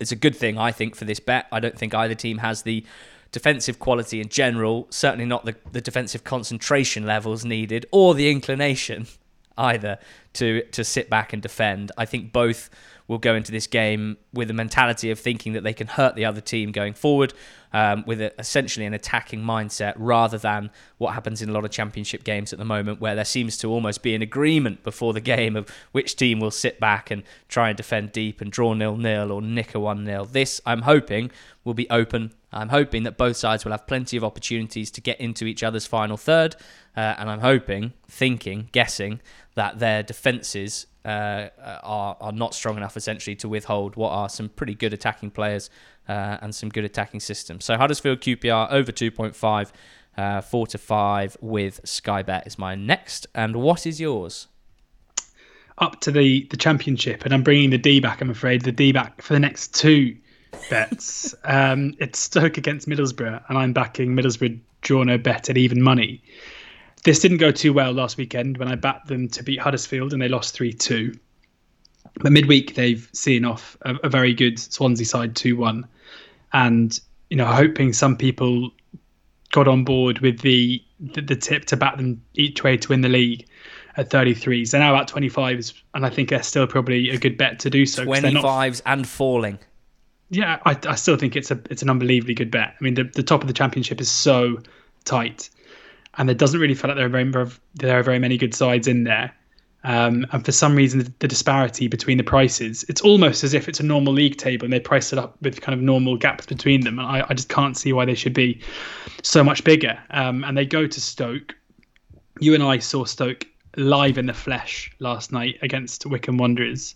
it's 0.00 0.12
a 0.12 0.16
good 0.16 0.36
thing, 0.36 0.58
I 0.58 0.72
think, 0.72 0.96
for 0.96 1.04
this 1.04 1.20
bet. 1.20 1.46
I 1.52 1.60
don't 1.60 1.78
think 1.78 1.94
either 1.94 2.14
team 2.14 2.38
has 2.38 2.62
the 2.62 2.84
defensive 3.32 3.78
quality 3.78 4.20
in 4.20 4.28
general, 4.28 4.86
certainly 4.90 5.24
not 5.24 5.44
the, 5.44 5.56
the 5.72 5.80
defensive 5.80 6.24
concentration 6.24 7.04
levels 7.04 7.44
needed 7.44 7.86
or 7.90 8.14
the 8.14 8.30
inclination 8.30 9.06
either 9.56 9.98
to 10.34 10.62
to 10.62 10.84
sit 10.84 11.08
back 11.08 11.32
and 11.32 11.42
defend. 11.42 11.92
I 11.96 12.04
think 12.04 12.32
both 12.32 12.70
will 13.06 13.18
go 13.18 13.34
into 13.34 13.52
this 13.52 13.66
game 13.66 14.16
with 14.32 14.50
a 14.50 14.54
mentality 14.54 15.10
of 15.10 15.18
thinking 15.18 15.52
that 15.52 15.62
they 15.62 15.74
can 15.74 15.86
hurt 15.86 16.14
the 16.14 16.24
other 16.24 16.40
team 16.40 16.72
going 16.72 16.94
forward, 16.94 17.34
um, 17.72 18.02
with 18.06 18.18
a, 18.18 18.32
essentially 18.40 18.86
an 18.86 18.94
attacking 18.94 19.42
mindset, 19.42 19.92
rather 19.96 20.38
than 20.38 20.70
what 20.96 21.12
happens 21.12 21.42
in 21.42 21.50
a 21.50 21.52
lot 21.52 21.66
of 21.66 21.70
championship 21.70 22.24
games 22.24 22.52
at 22.52 22.58
the 22.58 22.64
moment, 22.64 23.00
where 23.02 23.14
there 23.14 23.24
seems 23.24 23.58
to 23.58 23.68
almost 23.68 24.02
be 24.02 24.14
an 24.14 24.22
agreement 24.22 24.82
before 24.82 25.12
the 25.12 25.20
game 25.20 25.54
of 25.54 25.68
which 25.92 26.16
team 26.16 26.40
will 26.40 26.50
sit 26.50 26.80
back 26.80 27.10
and 27.10 27.22
try 27.48 27.68
and 27.68 27.76
defend 27.76 28.10
deep 28.10 28.40
and 28.40 28.50
draw 28.50 28.72
nil 28.72 28.96
nil 28.96 29.30
or 29.30 29.42
nick 29.42 29.74
a 29.74 29.80
one 29.80 30.04
nil. 30.04 30.24
This, 30.24 30.60
I'm 30.64 30.82
hoping, 30.82 31.30
will 31.62 31.74
be 31.74 31.88
open. 31.90 32.32
I'm 32.52 32.70
hoping 32.70 33.02
that 33.02 33.18
both 33.18 33.36
sides 33.36 33.64
will 33.64 33.72
have 33.72 33.86
plenty 33.86 34.16
of 34.16 34.24
opportunities 34.24 34.90
to 34.92 35.00
get 35.00 35.20
into 35.20 35.44
each 35.44 35.62
other's 35.62 35.86
final 35.86 36.16
third, 36.16 36.56
uh, 36.96 37.14
and 37.18 37.30
I'm 37.30 37.40
hoping, 37.40 37.92
thinking, 38.08 38.68
guessing 38.72 39.20
that 39.54 39.78
their 39.78 40.02
defences 40.02 40.86
uh, 41.04 41.48
are 41.82 42.16
are 42.20 42.32
not 42.32 42.54
strong 42.54 42.76
enough 42.76 42.96
essentially 42.96 43.36
to 43.36 43.48
withhold 43.48 43.96
what 43.96 44.10
are 44.10 44.28
some 44.28 44.48
pretty 44.48 44.74
good 44.74 44.92
attacking 44.92 45.30
players 45.30 45.68
uh, 46.08 46.38
and 46.40 46.54
some 46.54 46.68
good 46.68 46.84
attacking 46.84 47.20
systems. 47.20 47.64
So 47.64 47.76
Huddersfield 47.76 48.20
QPR 48.20 48.70
over 48.70 48.90
2.5, 48.90 49.72
uh, 50.16 50.40
four 50.40 50.66
to 50.68 50.78
five 50.78 51.36
with 51.40 51.80
Sky 51.84 52.22
Bet 52.22 52.46
is 52.46 52.58
my 52.58 52.74
next. 52.74 53.26
And 53.34 53.56
what 53.56 53.86
is 53.86 54.00
yours? 54.00 54.48
Up 55.78 56.00
to 56.02 56.12
the 56.12 56.46
the 56.50 56.56
championship, 56.56 57.24
and 57.24 57.34
I'm 57.34 57.42
bringing 57.42 57.70
the 57.70 57.78
D 57.78 58.00
back. 58.00 58.20
I'm 58.20 58.30
afraid 58.30 58.62
the 58.62 58.72
D 58.72 58.92
back 58.92 59.20
for 59.20 59.32
the 59.32 59.40
next 59.40 59.74
two 59.74 60.16
bets. 60.70 61.34
um, 61.44 61.94
it's 61.98 62.20
Stoke 62.20 62.58
against 62.58 62.88
Middlesbrough, 62.88 63.42
and 63.48 63.58
I'm 63.58 63.72
backing 63.72 64.14
Middlesbrough 64.14 64.60
draw 64.82 65.02
no 65.02 65.18
bet 65.18 65.50
at 65.50 65.56
even 65.56 65.82
money. 65.82 66.22
This 67.04 67.20
didn't 67.20 67.36
go 67.36 67.50
too 67.50 67.72
well 67.72 67.92
last 67.92 68.16
weekend 68.16 68.58
when 68.58 68.68
I 68.68 68.74
backed 68.74 69.08
them 69.08 69.28
to 69.28 69.42
beat 69.42 69.60
Huddersfield 69.60 70.12
and 70.12 70.20
they 70.20 70.28
lost 70.28 70.54
3 70.54 70.72
2. 70.72 71.14
But 72.20 72.32
midweek, 72.32 72.74
they've 72.74 73.08
seen 73.12 73.44
off 73.44 73.76
a, 73.82 73.96
a 74.04 74.08
very 74.08 74.34
good 74.34 74.58
Swansea 74.58 75.06
side 75.06 75.36
2 75.36 75.56
1. 75.56 75.86
And, 76.52 76.98
you 77.30 77.36
know, 77.36 77.46
hoping 77.46 77.92
some 77.92 78.16
people 78.16 78.70
got 79.52 79.68
on 79.68 79.84
board 79.84 80.20
with 80.20 80.40
the, 80.40 80.82
the, 80.98 81.20
the 81.20 81.36
tip 81.36 81.66
to 81.66 81.76
back 81.76 81.96
them 81.96 82.22
each 82.34 82.64
way 82.64 82.76
to 82.76 82.88
win 82.88 83.02
the 83.02 83.08
league 83.08 83.46
at 83.96 84.10
33s. 84.10 84.70
They're 84.70 84.80
now 84.80 84.96
at 84.96 85.08
25s, 85.08 85.74
and 85.94 86.06
I 86.06 86.10
think 86.10 86.30
they're 86.30 86.42
still 86.42 86.66
probably 86.66 87.10
a 87.10 87.18
good 87.18 87.36
bet 87.36 87.60
to 87.60 87.70
do 87.70 87.86
so. 87.86 88.04
25s 88.04 88.32
not, 88.32 88.80
and 88.86 89.06
falling. 89.06 89.58
Yeah, 90.30 90.58
I, 90.64 90.76
I 90.88 90.94
still 90.94 91.16
think 91.16 91.36
it's 91.36 91.50
a 91.50 91.60
it's 91.70 91.82
an 91.82 91.90
unbelievably 91.90 92.34
good 92.34 92.50
bet. 92.50 92.74
I 92.80 92.82
mean, 92.82 92.94
the, 92.94 93.04
the 93.04 93.22
top 93.22 93.42
of 93.42 93.46
the 93.46 93.52
championship 93.52 94.00
is 94.00 94.10
so 94.10 94.58
tight 95.04 95.50
and 96.16 96.28
there 96.28 96.34
doesn't 96.34 96.60
really 96.60 96.74
feel 96.74 96.88
like 96.88 96.96
there 96.96 97.06
are 97.06 97.08
very, 97.08 97.30
there 97.74 97.98
are 97.98 98.02
very 98.02 98.18
many 98.18 98.36
good 98.36 98.54
sides 98.54 98.88
in 98.88 99.04
there. 99.04 99.34
Um, 99.84 100.26
and 100.32 100.44
for 100.44 100.52
some 100.52 100.74
reason, 100.74 101.00
the, 101.00 101.12
the, 101.18 101.28
disparity 101.28 101.88
between 101.88 102.16
the 102.16 102.24
prices, 102.24 102.86
it's 102.88 103.02
almost 103.02 103.44
as 103.44 103.52
if 103.52 103.68
it's 103.68 103.80
a 103.80 103.82
normal 103.82 104.14
league 104.14 104.38
table 104.38 104.64
and 104.64 104.72
they 104.72 104.80
price 104.80 105.12
it 105.12 105.18
up 105.18 105.36
with 105.42 105.60
kind 105.60 105.78
of 105.78 105.84
normal 105.84 106.16
gaps 106.16 106.46
between 106.46 106.80
them. 106.80 106.98
And 106.98 107.06
I, 107.06 107.26
I 107.28 107.34
just 107.34 107.50
can't 107.50 107.76
see 107.76 107.92
why 107.92 108.06
they 108.06 108.14
should 108.14 108.32
be 108.32 108.62
so 109.22 109.44
much 109.44 109.62
bigger. 109.62 109.98
Um, 110.08 110.42
and 110.42 110.56
they 110.56 110.64
go 110.64 110.86
to 110.86 111.00
Stoke. 111.00 111.54
You 112.40 112.54
and 112.54 112.62
I 112.62 112.78
saw 112.78 113.04
Stoke 113.04 113.46
live 113.76 114.16
in 114.16 114.24
the 114.24 114.32
flesh 114.32 114.90
last 115.00 115.32
night 115.32 115.58
against 115.60 116.06
Wycombe 116.06 116.38
Wanderers, 116.38 116.94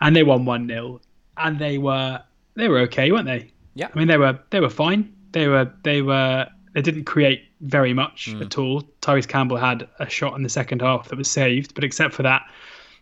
and 0.00 0.16
they 0.16 0.22
won 0.22 0.46
one 0.46 0.66
0 0.66 1.00
and 1.38 1.58
they 1.58 1.78
were 1.78 2.22
they 2.54 2.68
were 2.68 2.80
okay, 2.80 3.10
weren't 3.12 3.26
they? 3.26 3.52
Yeah. 3.74 3.88
I 3.94 3.98
mean, 3.98 4.08
they 4.08 4.18
were 4.18 4.38
they 4.50 4.60
were 4.60 4.70
fine. 4.70 5.14
They 5.32 5.46
were 5.46 5.70
they 5.84 6.02
were 6.02 6.48
they 6.78 6.82
didn't 6.82 7.06
create 7.06 7.42
very 7.60 7.92
much 7.92 8.28
mm. 8.30 8.40
at 8.40 8.56
all. 8.56 8.82
Tyrese 9.02 9.26
Campbell 9.26 9.56
had 9.56 9.88
a 9.98 10.08
shot 10.08 10.36
in 10.36 10.44
the 10.44 10.48
second 10.48 10.80
half 10.80 11.08
that 11.08 11.16
was 11.16 11.28
saved, 11.28 11.74
but 11.74 11.82
except 11.82 12.14
for 12.14 12.22
that, 12.22 12.48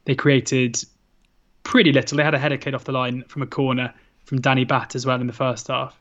they 0.07 0.15
created 0.15 0.83
pretty 1.63 1.93
little. 1.93 2.17
They 2.17 2.25
had 2.25 2.33
a 2.33 2.39
header 2.39 2.57
kick 2.57 2.73
off 2.73 2.85
the 2.85 2.93
line 2.93 3.23
from 3.29 3.43
a 3.43 3.47
corner 3.47 3.93
from 4.25 4.41
Danny 4.41 4.65
Batth 4.65 4.95
as 4.95 5.05
well 5.05 5.21
in 5.21 5.27
the 5.27 5.35
first 5.35 5.67
half. 5.69 6.01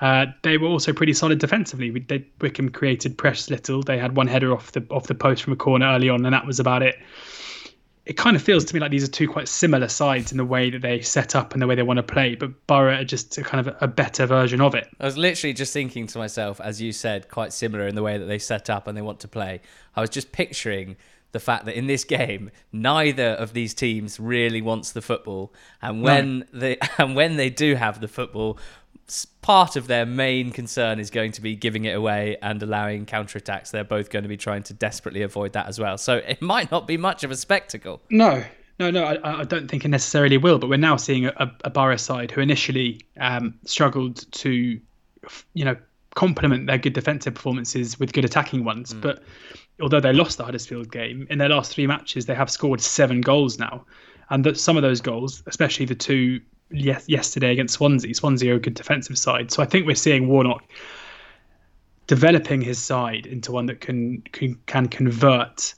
Uh, 0.00 0.26
they 0.42 0.56
were 0.56 0.68
also 0.68 0.94
pretty 0.94 1.12
solid 1.12 1.40
defensively. 1.40 1.90
They, 1.90 2.24
Wycombe 2.40 2.70
created 2.70 3.18
precious 3.18 3.50
little. 3.50 3.82
They 3.82 3.98
had 3.98 4.16
one 4.16 4.26
header 4.26 4.54
off 4.54 4.72
the 4.72 4.82
off 4.88 5.06
the 5.06 5.14
post 5.14 5.42
from 5.42 5.52
a 5.52 5.56
corner 5.56 5.84
early 5.84 6.08
on, 6.08 6.24
and 6.24 6.32
that 6.32 6.46
was 6.46 6.58
about 6.58 6.82
it 6.82 6.96
it 8.06 8.16
kind 8.16 8.34
of 8.34 8.42
feels 8.42 8.64
to 8.64 8.74
me 8.74 8.80
like 8.80 8.90
these 8.90 9.04
are 9.04 9.10
two 9.10 9.28
quite 9.28 9.46
similar 9.46 9.88
sides 9.88 10.32
in 10.32 10.38
the 10.38 10.44
way 10.44 10.70
that 10.70 10.80
they 10.80 11.00
set 11.00 11.36
up 11.36 11.52
and 11.52 11.60
the 11.60 11.66
way 11.66 11.74
they 11.74 11.82
want 11.82 11.98
to 11.98 12.02
play, 12.02 12.34
but 12.34 12.66
Borough 12.66 12.98
are 12.98 13.04
just 13.04 13.36
a 13.38 13.42
kind 13.42 13.66
of 13.66 13.76
a 13.80 13.86
better 13.86 14.26
version 14.26 14.60
of 14.60 14.74
it. 14.74 14.88
I 14.98 15.04
was 15.04 15.18
literally 15.18 15.52
just 15.52 15.72
thinking 15.72 16.06
to 16.08 16.18
myself, 16.18 16.60
as 16.60 16.80
you 16.80 16.92
said, 16.92 17.28
quite 17.28 17.52
similar 17.52 17.86
in 17.86 17.94
the 17.94 18.02
way 18.02 18.16
that 18.16 18.24
they 18.24 18.38
set 18.38 18.70
up 18.70 18.86
and 18.86 18.96
they 18.96 19.02
want 19.02 19.20
to 19.20 19.28
play. 19.28 19.60
I 19.94 20.00
was 20.00 20.10
just 20.10 20.32
picturing 20.32 20.96
the 21.32 21.40
fact 21.40 21.64
that 21.66 21.76
in 21.76 21.86
this 21.86 22.04
game, 22.04 22.50
neither 22.72 23.28
of 23.28 23.52
these 23.52 23.74
teams 23.74 24.18
really 24.18 24.62
wants 24.62 24.92
the 24.92 25.02
football, 25.02 25.52
and 25.80 26.02
when 26.02 26.40
no. 26.40 26.44
they 26.52 26.78
and 26.98 27.14
when 27.14 27.36
they 27.36 27.50
do 27.50 27.74
have 27.74 28.00
the 28.00 28.08
football, 28.08 28.58
part 29.42 29.76
of 29.76 29.86
their 29.86 30.06
main 30.06 30.52
concern 30.52 30.98
is 30.98 31.10
going 31.10 31.32
to 31.32 31.40
be 31.40 31.56
giving 31.56 31.84
it 31.84 31.96
away 31.96 32.36
and 32.42 32.62
allowing 32.62 33.06
counterattacks. 33.06 33.70
They're 33.70 33.84
both 33.84 34.10
going 34.10 34.22
to 34.22 34.28
be 34.28 34.36
trying 34.36 34.62
to 34.64 34.74
desperately 34.74 35.22
avoid 35.22 35.52
that 35.54 35.66
as 35.66 35.78
well. 35.78 35.98
So 35.98 36.16
it 36.28 36.40
might 36.40 36.70
not 36.70 36.86
be 36.86 36.96
much 36.96 37.24
of 37.24 37.30
a 37.30 37.36
spectacle. 37.36 38.00
No, 38.10 38.44
no, 38.78 38.90
no. 38.90 39.04
I, 39.04 39.40
I 39.40 39.44
don't 39.44 39.68
think 39.68 39.84
it 39.84 39.88
necessarily 39.88 40.38
will. 40.38 40.58
But 40.58 40.68
we're 40.68 40.76
now 40.76 40.96
seeing 40.96 41.26
a, 41.26 41.56
a 41.64 41.70
Borough 41.70 41.96
side 41.96 42.30
who 42.30 42.40
initially 42.40 43.00
um, 43.18 43.54
struggled 43.64 44.30
to, 44.32 44.80
you 45.54 45.64
know, 45.64 45.76
complement 46.14 46.66
their 46.66 46.78
good 46.78 46.92
defensive 46.92 47.34
performances 47.34 47.98
with 47.98 48.12
good 48.12 48.24
attacking 48.24 48.64
ones. 48.64 48.94
Mm. 48.94 49.00
But 49.00 49.22
although 49.80 50.00
they 50.00 50.12
lost 50.12 50.38
the 50.38 50.44
Huddersfield 50.44 50.90
game, 50.90 51.26
in 51.30 51.38
their 51.38 51.48
last 51.48 51.72
three 51.72 51.86
matches 51.86 52.26
they 52.26 52.34
have 52.34 52.50
scored 52.50 52.80
seven 52.80 53.20
goals 53.20 53.58
now, 53.58 53.84
and 54.30 54.44
that 54.44 54.58
some 54.58 54.76
of 54.76 54.82
those 54.82 55.00
goals, 55.00 55.42
especially 55.46 55.86
the 55.86 55.94
two 55.94 56.40
yes, 56.70 57.08
yesterday 57.08 57.52
against 57.52 57.74
Swansea. 57.74 58.14
Swansea 58.14 58.52
are 58.52 58.56
a 58.56 58.60
good 58.60 58.74
defensive 58.74 59.18
side, 59.18 59.50
so 59.50 59.62
I 59.62 59.66
think 59.66 59.86
we're 59.86 59.94
seeing 59.94 60.28
Warnock 60.28 60.64
developing 62.06 62.60
his 62.60 62.78
side 62.78 63.26
into 63.26 63.52
one 63.52 63.66
that 63.66 63.80
can 63.80 64.22
can, 64.32 64.56
can 64.66 64.88
convert 64.88 65.74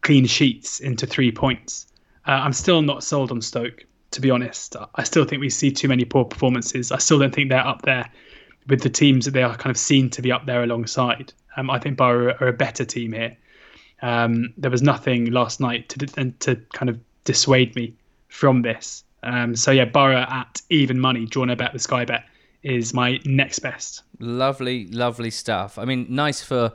clean 0.00 0.26
sheets 0.26 0.80
into 0.80 1.06
three 1.06 1.30
points. 1.30 1.86
Uh, 2.26 2.32
I'm 2.32 2.52
still 2.52 2.82
not 2.82 3.04
sold 3.04 3.30
on 3.30 3.40
Stoke, 3.40 3.84
to 4.12 4.20
be 4.20 4.30
honest. 4.30 4.76
I 4.94 5.04
still 5.04 5.24
think 5.24 5.40
we 5.40 5.50
see 5.50 5.70
too 5.70 5.88
many 5.88 6.04
poor 6.04 6.24
performances. 6.24 6.92
I 6.92 6.98
still 6.98 7.18
don't 7.18 7.34
think 7.34 7.48
they're 7.48 7.66
up 7.66 7.82
there 7.82 8.10
with 8.66 8.82
the 8.82 8.90
teams 8.90 9.24
that 9.24 9.32
they 9.32 9.42
are 9.42 9.56
kind 9.56 9.70
of 9.70 9.78
seen 9.78 10.10
to 10.10 10.22
be 10.22 10.32
up 10.32 10.46
there 10.46 10.62
alongside. 10.62 11.32
Um, 11.56 11.70
I 11.70 11.78
think 11.78 11.96
Borough 11.96 12.36
are 12.40 12.48
a 12.48 12.52
better 12.52 12.84
team 12.84 13.12
here. 13.12 13.36
Um, 14.02 14.54
there 14.56 14.70
was 14.70 14.82
nothing 14.82 15.30
last 15.30 15.60
night 15.60 15.88
to 15.90 16.06
to 16.40 16.56
kind 16.72 16.88
of 16.88 16.98
dissuade 17.24 17.74
me 17.76 17.94
from 18.28 18.62
this. 18.62 19.04
Um, 19.22 19.54
so 19.54 19.70
yeah, 19.70 19.84
Borough 19.84 20.26
at 20.28 20.62
even 20.70 20.98
money, 20.98 21.26
drawn 21.26 21.50
a 21.50 21.56
bet 21.56 21.72
with 21.72 21.82
Sky 21.82 22.04
Bet 22.04 22.24
is 22.62 22.92
my 22.92 23.20
next 23.24 23.60
best. 23.60 24.02
Lovely, 24.18 24.86
lovely 24.88 25.30
stuff. 25.30 25.78
I 25.78 25.84
mean, 25.84 26.06
nice 26.08 26.42
for 26.42 26.72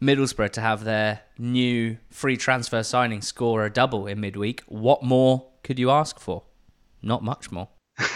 Middlesbrough 0.00 0.50
to 0.52 0.60
have 0.60 0.84
their 0.84 1.20
new 1.38 1.96
free 2.10 2.36
transfer 2.36 2.82
signing 2.82 3.22
score 3.22 3.64
a 3.64 3.70
double 3.70 4.06
in 4.06 4.20
midweek. 4.20 4.62
What 4.66 5.02
more 5.02 5.46
could 5.62 5.78
you 5.78 5.90
ask 5.90 6.18
for? 6.18 6.44
Not 7.02 7.22
much 7.22 7.50
more. 7.50 7.68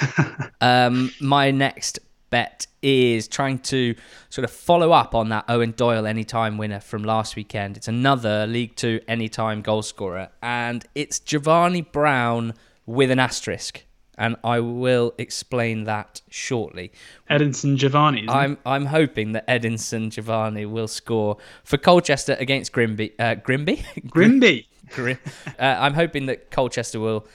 um, 0.60 1.10
my 1.20 1.50
next 1.50 2.00
bet 2.28 2.66
is 2.82 3.26
trying 3.26 3.58
to 3.58 3.94
sort 4.28 4.44
of 4.44 4.50
follow 4.50 4.92
up 4.92 5.14
on 5.14 5.30
that 5.30 5.44
Owen 5.48 5.72
Doyle 5.72 6.06
anytime 6.06 6.58
winner 6.58 6.80
from 6.80 7.02
last 7.02 7.34
weekend. 7.34 7.76
It's 7.76 7.88
another 7.88 8.46
League 8.46 8.76
Two 8.76 9.00
anytime 9.08 9.62
goal 9.62 9.82
scorer, 9.82 10.28
and 10.42 10.84
it's 10.94 11.18
Giovanni 11.18 11.82
Brown 11.82 12.54
with 12.90 13.10
an 13.10 13.20
asterisk, 13.20 13.84
and 14.18 14.36
I 14.42 14.58
will 14.60 15.14
explain 15.16 15.84
that 15.84 16.22
shortly. 16.28 16.90
Edinson 17.30 17.76
Giovanni. 17.76 18.26
I'm 18.28 18.58
I'm 18.66 18.86
hoping 18.86 19.32
that 19.32 19.46
Edinson 19.46 20.10
Giovanni 20.10 20.66
will 20.66 20.88
score 20.88 21.36
for 21.62 21.78
Colchester 21.78 22.36
against 22.38 22.72
Grimby. 22.72 23.12
Uh, 23.18 23.36
Grimby. 23.36 23.84
Grimby. 24.08 24.66
Grim, 24.90 25.18
uh, 25.46 25.76
I'm 25.78 25.94
hoping 25.94 26.26
that 26.26 26.50
Colchester 26.50 26.98
will. 26.98 27.26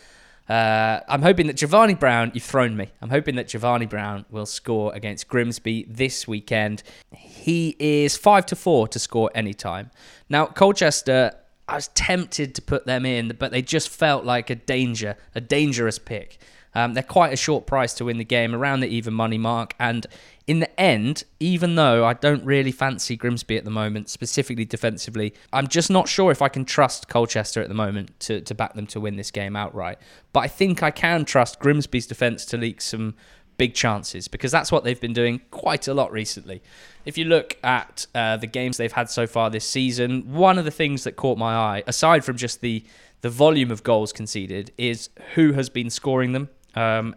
Uh, 0.50 1.00
I'm 1.07 1.21
hoping 1.24 1.47
that 1.47 1.55
Giovanni 1.55 1.95
Brown, 1.95 2.31
you've 2.35 2.43
thrown 2.43 2.75
me. 2.77 2.91
I'm 3.01 3.09
hoping 3.09 3.35
that 3.38 3.47
Giovanni 3.47 3.85
Brown 3.88 4.25
will 4.29 4.45
score 4.45 4.93
against 4.93 5.27
Grimsby 5.27 5.85
this 5.89 6.27
weekend. 6.27 6.83
He 7.12 7.75
is 7.79 8.15
five 8.15 8.45
to 8.47 8.55
four 8.55 8.88
to 8.89 9.00
score 9.00 9.31
anytime. 9.33 9.89
Now, 10.29 10.45
Colchester 10.45 11.31
I 11.67 11.75
was 11.75 11.88
tempted 11.89 12.53
to 12.55 12.62
put 12.62 12.86
them 12.86 13.05
in, 13.05 13.36
but 13.39 13.51
they 13.51 13.62
just 13.62 13.89
felt 13.89 14.24
like 14.24 14.50
a 14.50 14.55
danger, 14.55 15.17
a 15.34 15.41
dangerous 15.41 15.98
pick. 15.98 16.39
Um, 16.75 16.93
they're 16.93 17.03
quite 17.03 17.31
a 17.31 17.38
short 17.38 17.65
price 17.65 17.93
to 17.95 18.05
win 18.05 18.17
the 18.17 18.25
game, 18.25 18.53
around 18.53 18.81
the 18.81 18.88
even 18.88 19.13
money 19.13 19.38
mark. 19.38 19.74
And 19.79 20.05
in 20.45 20.60
the 20.60 20.79
end, 20.79 21.24
even 21.39 21.75
though 21.75 22.05
I 22.05 22.13
don't 22.13 22.43
really 22.43 22.74
fancy 22.74 23.15
Grimsby 23.15 23.57
at 23.57 23.63
the 23.63 23.72
moment, 23.72 24.10
specifically 24.10 24.65
defensively, 24.65 25.34
I'm 25.53 25.67
just 25.67 25.89
not 25.89 26.10
sure 26.10 26.31
if 26.31 26.41
I 26.41 26.50
can 26.50 26.65
trust 26.65 27.07
Colchester 27.07 27.62
at 27.62 27.69
the 27.69 27.75
moment 27.75 28.19
to, 28.22 28.41
to 28.41 28.53
back 28.53 28.74
them 28.74 28.88
to 28.88 29.00
win 29.00 29.15
this 29.15 29.31
game 29.31 29.55
outright. 29.55 29.98
But 30.34 30.41
I 30.41 30.48
think 30.50 30.84
I 30.84 30.91
can 30.91 31.24
trust 31.24 31.60
Grimsby's 31.60 32.07
defence 32.07 32.43
to 32.45 32.57
leak 32.57 32.81
some 32.81 33.15
big 33.57 33.74
chances 33.74 34.27
because 34.27 34.51
that's 34.51 34.71
what 34.71 34.83
they've 34.83 35.00
been 35.00 35.13
doing 35.13 35.41
quite 35.51 35.88
a 35.88 35.93
lot 35.93 36.12
recently. 36.12 36.62
If 37.05 37.17
you 37.17 37.25
look 37.25 37.57
at 37.63 38.07
uh, 38.15 38.38
the 38.38 38.47
games 38.47 38.77
they've 38.77 38.91
had 38.91 39.09
so 39.09 39.27
far 39.27 39.50
this 39.50 39.65
season, 39.65 40.33
one 40.33 40.57
of 40.57 40.65
the 40.65 40.71
things 40.71 41.03
that 41.03 41.15
caught 41.15 41.38
my 41.38 41.55
eye, 41.55 41.83
aside 41.88 42.24
from 42.25 42.38
just 42.38 42.62
the 42.62 42.83
the 43.21 43.29
volume 43.29 43.71
of 43.71 43.81
goals 43.81 44.13
conceded, 44.13 44.71
is 44.77 45.09
who 45.33 45.53
has 45.53 45.67
been 45.69 45.89
scoring 45.89 46.33
them. 46.33 46.50
Um, 46.75 47.15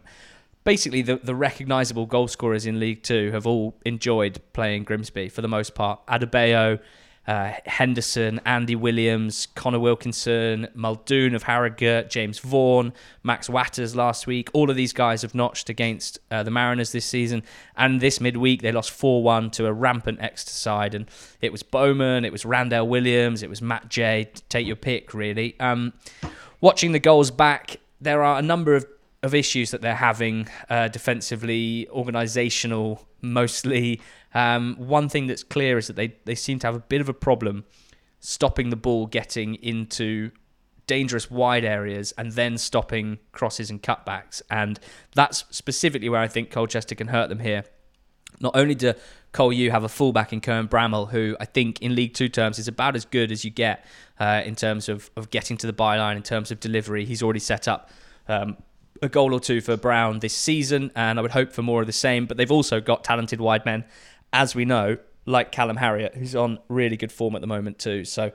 basically, 0.65 1.03
the, 1.03 1.17
the 1.17 1.35
recognisable 1.35 2.07
goal 2.07 2.29
scorers 2.29 2.65
in 2.65 2.81
League 2.81 3.03
Two 3.03 3.31
have 3.33 3.47
all 3.47 3.77
enjoyed 3.85 4.41
playing 4.53 4.85
Grimsby 4.85 5.29
for 5.29 5.43
the 5.43 5.49
most 5.49 5.75
part. 5.75 6.07
Adebayo, 6.07 6.81
uh, 7.29 7.53
Henderson, 7.67 8.41
Andy 8.47 8.75
Williams, 8.75 9.49
Conor 9.55 9.79
Wilkinson, 9.79 10.67
Muldoon 10.75 11.35
of 11.35 11.43
Harrogate, 11.43 12.09
James 12.09 12.39
Vaughan, 12.39 12.95
Max 13.23 13.51
Watters 13.51 13.95
last 13.95 14.27
week. 14.27 14.49
All 14.55 14.71
of 14.71 14.77
these 14.77 14.95
guys 14.95 15.21
have 15.21 15.35
notched 15.35 15.69
against 15.69 16.19
uh, 16.31 16.43
the 16.43 16.51
Mariners 16.51 16.91
this 16.91 17.05
season. 17.05 17.43
And 17.77 18.01
this 18.01 18.19
midweek, 18.19 18.63
they 18.63 18.73
lost 18.73 18.91
4 18.93 19.23
1 19.23 19.51
to 19.53 19.67
a 19.67 19.73
rampant 19.75 20.23
Exeter 20.23 20.53
side. 20.53 20.95
And 20.95 21.07
it 21.43 21.53
was 21.53 21.63
Bowman, 21.63 22.25
it 22.25 22.33
was 22.33 22.47
Randell 22.47 22.89
Williams, 22.89 23.43
it 23.43 23.51
was 23.51 23.61
Matt 23.61 23.91
Jay. 23.91 24.31
Take 24.49 24.67
your 24.67 24.77
pick, 24.77 25.13
really. 25.13 25.55
Um, 25.61 25.93
watching 26.63 26.93
the 26.93 26.99
goals 26.99 27.31
back, 27.31 27.77
there 28.01 28.23
are 28.23 28.39
a 28.39 28.43
number 28.43 28.75
of 28.75 28.87
of 29.23 29.35
issues 29.35 29.73
that 29.73 29.83
they're 29.83 29.97
having 29.97 30.49
uh, 30.71 30.87
defensively, 30.87 31.89
organisational 31.93 33.01
mostly. 33.21 34.01
Um, 34.35 34.77
one 34.77 35.09
thing 35.09 35.27
that's 35.27 35.43
clear 35.43 35.79
is 35.79 35.87
that 35.87 35.97
they, 35.97 36.15
they 36.25 36.35
seem 36.35 36.59
to 36.61 36.67
have 36.67 36.77
a 36.77 36.81
bit 36.81 37.01
of 37.01 37.09
a 37.09 37.15
problem 37.15 37.65
stopping 38.21 38.71
the 38.71 38.77
ball 38.77 39.07
getting 39.07 39.55
into 39.57 40.31
dangerous 40.87 41.31
wide 41.31 41.65
areas 41.65 42.13
and 42.19 42.33
then 42.33 42.59
stopping 42.59 43.19
crosses 43.33 43.71
and 43.71 43.83
cutbacks. 43.83 44.43
And 44.51 44.81
that's 45.15 45.45
specifically 45.51 46.09
where 46.09 46.21
I 46.21 46.29
think 46.29 46.51
Colchester 46.51 46.95
can 46.95 47.09
hurt 47.09 47.29
them 47.29 47.39
here. 47.41 47.65
Not 48.41 48.57
only 48.57 48.75
do 48.75 48.95
Col 49.33 49.53
U 49.53 49.71
have 49.71 49.85
a 49.85 49.89
fullback 49.89 50.33
in 50.33 50.41
Cohen 50.41 50.69
Bramall, 50.69 51.11
who 51.11 51.37
I 51.41 51.45
think 51.45 51.83
in 51.83 51.95
League 51.95 52.15
Two 52.15 52.29
terms 52.29 52.59
is 52.59 52.69
about 52.69 52.97
as 52.97 53.05
good 53.05 53.31
as 53.31 53.45
you 53.45 53.51
get 53.51 53.85
uh, 54.19 54.43
in 54.45 54.55
terms 54.55 54.89
of, 54.89 55.11
of 55.17 55.31
getting 55.31 55.57
to 55.59 55.67
the 55.67 55.73
byline, 55.73 56.17
in 56.17 56.23
terms 56.23 56.51
of 56.51 56.61
delivery. 56.61 57.05
He's 57.05 57.23
already 57.23 57.41
set 57.41 57.69
up 57.69 57.91
um, 58.29 58.57
a 59.03 59.09
goal 59.09 59.33
or 59.33 59.41
two 59.41 59.61
for 59.61 59.77
Brown 59.77 60.19
this 60.21 60.35
season, 60.35 60.91
and 60.95 61.19
I 61.19 61.23
would 61.23 61.33
hope 61.33 61.53
for 61.53 61.63
more 61.63 61.81
of 61.81 61.87
the 61.87 61.93
same. 61.93 62.27
But 62.27 62.37
they've 62.37 62.51
also 62.51 62.81
got 62.81 63.05
talented 63.05 63.41
wide 63.41 63.65
men 63.65 63.85
as 64.33 64.55
we 64.55 64.65
know, 64.65 64.99
like 65.27 65.53
Callum 65.53 65.77
Harriott, 65.77 66.15
who's 66.15 66.35
on 66.35 66.59
really 66.69 66.97
good 66.97 67.13
form 67.13 67.35
at 67.35 67.41
the 67.41 67.47
moment 67.47 67.79
too. 67.79 68.05
So 68.05 68.33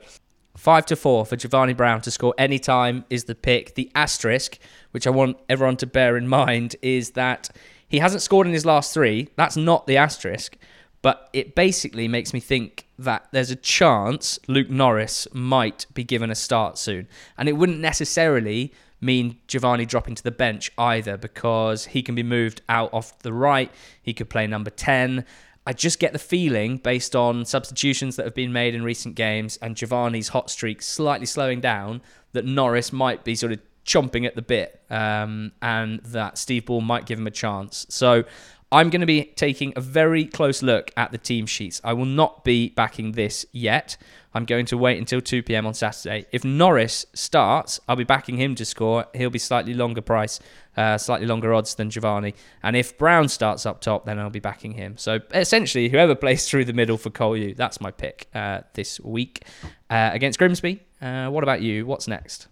five 0.56 0.86
to 0.86 0.96
four 0.96 1.26
for 1.26 1.36
Giovanni 1.36 1.72
Brown 1.72 2.00
to 2.02 2.10
score 2.10 2.34
any 2.38 2.58
time 2.58 3.04
is 3.10 3.24
the 3.24 3.34
pick. 3.34 3.74
The 3.74 3.90
asterisk, 3.94 4.58
which 4.92 5.06
I 5.06 5.10
want 5.10 5.38
everyone 5.48 5.76
to 5.78 5.86
bear 5.86 6.16
in 6.16 6.28
mind, 6.28 6.76
is 6.82 7.10
that 7.10 7.50
he 7.88 7.98
hasn't 7.98 8.22
scored 8.22 8.46
in 8.46 8.52
his 8.52 8.66
last 8.66 8.94
three. 8.94 9.28
That's 9.36 9.56
not 9.56 9.86
the 9.86 9.96
asterisk, 9.96 10.56
but 11.02 11.28
it 11.32 11.54
basically 11.54 12.08
makes 12.08 12.32
me 12.32 12.40
think 12.40 12.86
that 12.98 13.28
there's 13.32 13.50
a 13.50 13.56
chance 13.56 14.38
Luke 14.48 14.70
Norris 14.70 15.28
might 15.32 15.86
be 15.94 16.04
given 16.04 16.30
a 16.30 16.34
start 16.34 16.78
soon. 16.78 17.08
And 17.36 17.48
it 17.48 17.52
wouldn't 17.52 17.80
necessarily 17.80 18.72
mean 19.00 19.38
Giovanni 19.46 19.86
dropping 19.86 20.14
to 20.14 20.22
the 20.22 20.30
bench 20.30 20.70
either 20.78 21.16
because 21.16 21.86
he 21.86 22.02
can 22.02 22.14
be 22.14 22.22
moved 22.22 22.62
out 22.68 22.92
off 22.92 23.18
the 23.20 23.32
right. 23.32 23.70
He 24.02 24.14
could 24.14 24.30
play 24.30 24.46
number 24.46 24.70
10. 24.70 25.24
I 25.66 25.72
just 25.72 25.98
get 25.98 26.12
the 26.12 26.18
feeling, 26.18 26.76
based 26.76 27.16
on 27.16 27.44
substitutions 27.46 28.16
that 28.16 28.24
have 28.24 28.34
been 28.34 28.52
made 28.52 28.74
in 28.74 28.82
recent 28.82 29.14
games 29.14 29.58
and 29.62 29.76
Giovanni's 29.76 30.28
hot 30.28 30.50
streak 30.50 30.82
slightly 30.82 31.26
slowing 31.26 31.60
down, 31.60 32.02
that 32.32 32.44
Norris 32.44 32.92
might 32.92 33.24
be 33.24 33.34
sort 33.34 33.52
of 33.52 33.60
chomping 33.86 34.26
at 34.26 34.34
the 34.34 34.42
bit 34.42 34.82
um, 34.90 35.52
and 35.62 36.00
that 36.00 36.38
Steve 36.38 36.66
Ball 36.66 36.80
might 36.80 37.06
give 37.06 37.18
him 37.18 37.26
a 37.26 37.30
chance. 37.30 37.86
So 37.88 38.24
I'm 38.72 38.90
going 38.90 39.00
to 39.00 39.06
be 39.06 39.24
taking 39.36 39.72
a 39.76 39.80
very 39.80 40.24
close 40.24 40.62
look 40.62 40.90
at 40.96 41.12
the 41.12 41.18
team 41.18 41.46
sheets. 41.46 41.80
I 41.84 41.92
will 41.92 42.06
not 42.06 42.44
be 42.44 42.70
backing 42.70 43.12
this 43.12 43.46
yet. 43.52 43.96
I'm 44.34 44.44
going 44.44 44.66
to 44.66 44.76
wait 44.76 44.98
until 44.98 45.20
2 45.20 45.42
p.m. 45.44 45.66
on 45.66 45.74
Saturday. 45.74 46.26
If 46.32 46.44
Norris 46.44 47.06
starts, 47.14 47.80
I'll 47.88 47.96
be 47.96 48.04
backing 48.04 48.36
him 48.36 48.54
to 48.56 48.64
score. 48.64 49.06
He'll 49.14 49.30
be 49.30 49.38
slightly 49.38 49.74
longer 49.74 50.00
price, 50.00 50.40
uh, 50.76 50.98
slightly 50.98 51.26
longer 51.26 51.54
odds 51.54 51.76
than 51.76 51.88
Giovanni. 51.90 52.34
And 52.62 52.76
if 52.76 52.98
Brown 52.98 53.28
starts 53.28 53.64
up 53.64 53.80
top, 53.80 54.06
then 54.06 54.18
I'll 54.18 54.30
be 54.30 54.40
backing 54.40 54.72
him. 54.72 54.96
So 54.96 55.20
essentially, 55.32 55.88
whoever 55.88 56.14
plays 56.24 56.48
through 56.48 56.64
the 56.64 56.72
middle 56.72 56.98
for 56.98 57.10
Col 57.10 57.36
U, 57.36 57.54
that's 57.54 57.80
my 57.80 57.90
pick 57.90 58.26
uh, 58.34 58.62
this 58.74 59.00
week 59.00 59.46
uh, 59.88 60.10
against 60.12 60.38
Grimsby. 60.38 60.82
Uh, 61.00 61.28
what 61.28 61.44
about 61.44 61.62
you? 61.62 61.86
What's 61.86 62.08
next? 62.08 62.48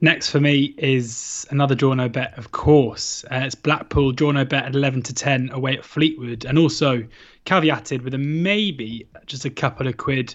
Next 0.00 0.30
for 0.30 0.40
me 0.40 0.74
is 0.78 1.46
another 1.50 1.76
draw 1.76 1.94
no 1.94 2.08
bet, 2.08 2.36
of 2.36 2.50
course. 2.50 3.24
Uh, 3.30 3.42
it's 3.44 3.54
Blackpool 3.54 4.10
draw 4.10 4.32
no 4.32 4.44
bet 4.44 4.64
at 4.64 4.74
11 4.74 5.02
to 5.02 5.14
10 5.14 5.50
away 5.52 5.76
at 5.76 5.84
Fleetwood, 5.84 6.44
and 6.44 6.58
also 6.58 7.06
caveated 7.46 8.02
with 8.02 8.12
a 8.12 8.18
maybe 8.18 9.06
just 9.26 9.44
a 9.44 9.50
couple 9.50 9.86
of 9.86 9.98
quid 9.98 10.34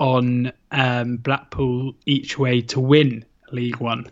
on 0.00 0.52
um, 0.72 1.18
Blackpool 1.18 1.94
each 2.06 2.38
way 2.38 2.60
to 2.62 2.80
win 2.80 3.24
League 3.52 3.76
One 3.76 4.10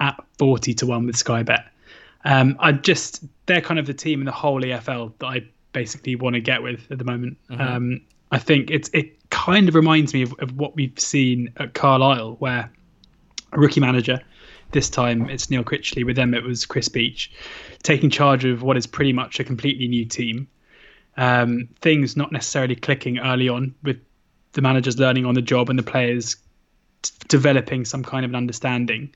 at 0.00 0.22
40 0.38 0.72
to 0.74 0.86
1 0.86 1.06
with 1.06 1.16
Sky 1.16 1.42
Bet. 1.42 1.66
Um, 2.24 2.56
I 2.58 2.72
just, 2.72 3.24
they're 3.46 3.60
kind 3.60 3.78
of 3.78 3.86
the 3.86 3.94
team 3.94 4.20
in 4.20 4.26
the 4.26 4.32
whole 4.32 4.62
EFL 4.62 5.12
that 5.18 5.26
I 5.26 5.46
basically 5.72 6.16
want 6.16 6.34
to 6.34 6.40
get 6.40 6.62
with 6.62 6.90
at 6.90 6.98
the 6.98 7.04
moment. 7.04 7.36
Mm-hmm. 7.50 7.60
Um, 7.60 8.00
I 8.32 8.38
think 8.38 8.70
it's 8.70 8.88
it 8.92 9.30
kind 9.30 9.68
of 9.68 9.74
reminds 9.74 10.14
me 10.14 10.22
of, 10.22 10.34
of 10.38 10.56
what 10.56 10.74
we've 10.74 10.98
seen 10.98 11.52
at 11.58 11.74
Carlisle, 11.74 12.36
where 12.38 12.70
a 13.52 13.58
rookie 13.58 13.80
manager. 13.80 14.20
This 14.72 14.90
time 14.90 15.30
it's 15.30 15.48
Neil 15.48 15.62
Critchley. 15.62 16.04
With 16.04 16.16
them, 16.16 16.34
it 16.34 16.42
was 16.42 16.66
Chris 16.66 16.88
Beech, 16.88 17.30
taking 17.82 18.10
charge 18.10 18.44
of 18.44 18.62
what 18.62 18.76
is 18.76 18.86
pretty 18.86 19.12
much 19.12 19.38
a 19.38 19.44
completely 19.44 19.86
new 19.86 20.04
team. 20.04 20.48
Um, 21.16 21.68
things 21.80 22.16
not 22.16 22.32
necessarily 22.32 22.74
clicking 22.74 23.18
early 23.18 23.48
on 23.48 23.74
with 23.82 23.98
the 24.56 24.62
managers 24.62 24.98
learning 24.98 25.24
on 25.24 25.34
the 25.34 25.42
job 25.42 25.70
and 25.70 25.78
the 25.78 25.82
players 25.82 26.36
t- 27.02 27.12
developing 27.28 27.84
some 27.84 28.02
kind 28.02 28.24
of 28.24 28.32
an 28.32 28.34
understanding. 28.34 29.14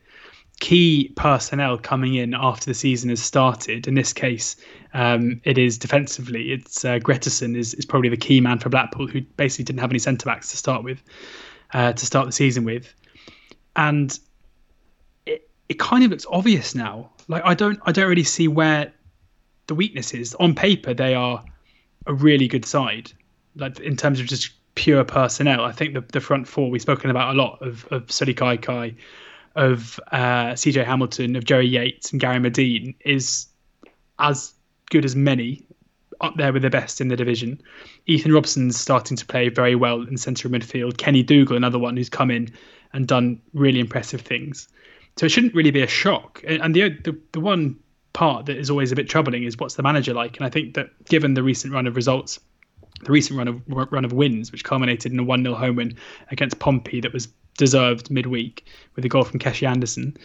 Key 0.61 1.13
personnel 1.17 1.79
coming 1.79 2.15
in 2.15 2.35
after 2.35 2.67
the 2.67 2.75
season 2.75 3.09
has 3.11 3.23
started. 3.23 3.89
In 3.89 3.95
this 3.95 4.13
case, 4.13 4.57
um, 4.95 5.41
it 5.45 5.59
is 5.59 5.79
defensively. 5.79 6.53
It's 6.53 6.85
uh, 6.85 6.99
Gretarsson 6.99 7.57
is, 7.57 7.75
is 7.75 7.87
probably 7.87 8.11
the 8.11 8.17
key 8.17 8.41
man 8.41 8.59
for 8.59 8.69
Blackpool, 8.69 9.07
who 9.07 9.23
basically 9.23 9.65
didn't 9.65 9.81
have 9.81 9.91
any 9.91 9.99
centre 9.99 10.27
backs 10.27 10.51
to 10.51 10.57
start 10.57 10.85
with, 10.85 11.03
uh, 11.73 11.95
to 11.95 12.07
start 12.07 12.27
the 12.27 12.33
season 12.33 12.65
with 12.65 12.95
and 13.77 14.19
it 15.27 15.49
it 15.69 15.79
kind 15.79 16.05
of 16.05 16.11
looks 16.11 16.27
obvious 16.31 16.75
now. 16.75 17.11
Like 17.29 17.43
I 17.45 17.55
don't 17.55 17.79
I 17.85 17.93
don't 17.93 18.09
really 18.09 18.25
see 18.25 18.49
where 18.49 18.93
the 19.67 19.75
weakness 19.75 20.13
is. 20.13 20.35
On 20.37 20.55
paper, 20.55 20.95
they 20.95 21.15
are 21.15 21.43
a 22.07 22.15
really 22.15 22.49
good 22.49 22.65
side, 22.65 23.13
like 23.57 23.79
in 23.81 23.97
terms 23.97 24.21
of 24.21 24.27
just 24.27 24.53
pure 24.75 25.05
personnel. 25.05 25.65
I 25.65 25.73
think 25.73 25.95
the 25.95 26.01
the 26.01 26.21
front 26.21 26.49
four 26.49 26.71
we've 26.71 26.83
spoken 26.83 27.11
about 27.11 27.35
a 27.35 27.39
lot 27.39 27.61
of 27.63 27.87
of 27.91 28.07
kai 28.09 28.57
Kaikai, 28.57 28.95
of 29.57 30.01
uh, 30.13 30.53
CJ 30.53 30.85
Hamilton, 30.85 31.37
of 31.37 31.45
Jerry 31.45 31.67
Yates 31.67 32.13
and 32.13 32.21
Gary 32.21 32.39
Madine 32.39 32.95
is 33.05 33.47
as 34.19 34.53
good 34.91 35.05
as 35.05 35.17
many 35.17 35.65
up 36.21 36.37
there 36.37 36.53
with 36.53 36.63
the 36.63 36.71
best 36.71 37.01
in 37.01 37.09
the 37.09 37.17
division. 37.17 37.61
Ethan 38.07 38.33
Robson's 38.33 38.79
starting 38.79 39.17
to 39.17 39.25
play 39.25 39.49
very 39.49 39.75
well 39.75 40.03
in 40.03 40.17
centre 40.17 40.49
of 40.49 40.53
midfield. 40.53 40.99
Kenny 40.99 41.23
Dougall, 41.23 41.57
another 41.57 41.79
one 41.79 41.97
who's 41.97 42.11
come 42.11 42.31
in 42.31 42.53
and 42.93 43.07
done 43.07 43.41
really 43.55 43.81
impressive 43.81 44.21
things. 44.21 44.69
So 45.17 45.27
it 45.27 45.31
shouldn't 45.31 45.55
really 45.55 45.71
be 45.71 45.83
a 45.83 45.87
shock. 45.87 46.43
And 46.47 46.75
the, 46.75 46.91
the 46.91 47.19
the 47.33 47.41
one 47.41 47.79
part 48.13 48.47
that 48.47 48.57
is 48.57 48.71
always 48.71 48.93
a 48.93 48.97
bit 48.97 49.09
troubling 49.09 49.45
is 49.45 49.57
what's 49.59 49.75
the 49.75 49.83
manager 49.83 50.15
like. 50.15 50.37
And 50.37 50.47
I 50.47 50.51
think 50.51 50.75
that 50.75 50.91
given 51.07 51.35
the 51.35 51.43
recent 51.43 51.73
run 51.73 51.87
of 51.87 51.97
results, 51.97 52.41
the 53.05 53.13
recent 53.13 53.39
run 53.39 53.49
of 53.49 53.63
run 53.67 54.05
of 54.05 54.13
wins, 54.13 54.53
which 54.53 54.65
culminated 54.65 55.13
in 55.13 55.19
a 55.19 55.25
one 55.25 55.43
0 55.43 55.55
home 55.55 55.77
win 55.77 55.97
against 56.31 56.59
Pompey 56.59 57.01
that 57.01 57.13
was 57.13 57.29
deserved 57.57 58.11
midweek 58.11 58.65
with 58.97 59.05
a 59.05 59.09
goal 59.09 59.25
from 59.25 59.39
Keshi 59.39 59.67
Anderson. 59.67 60.17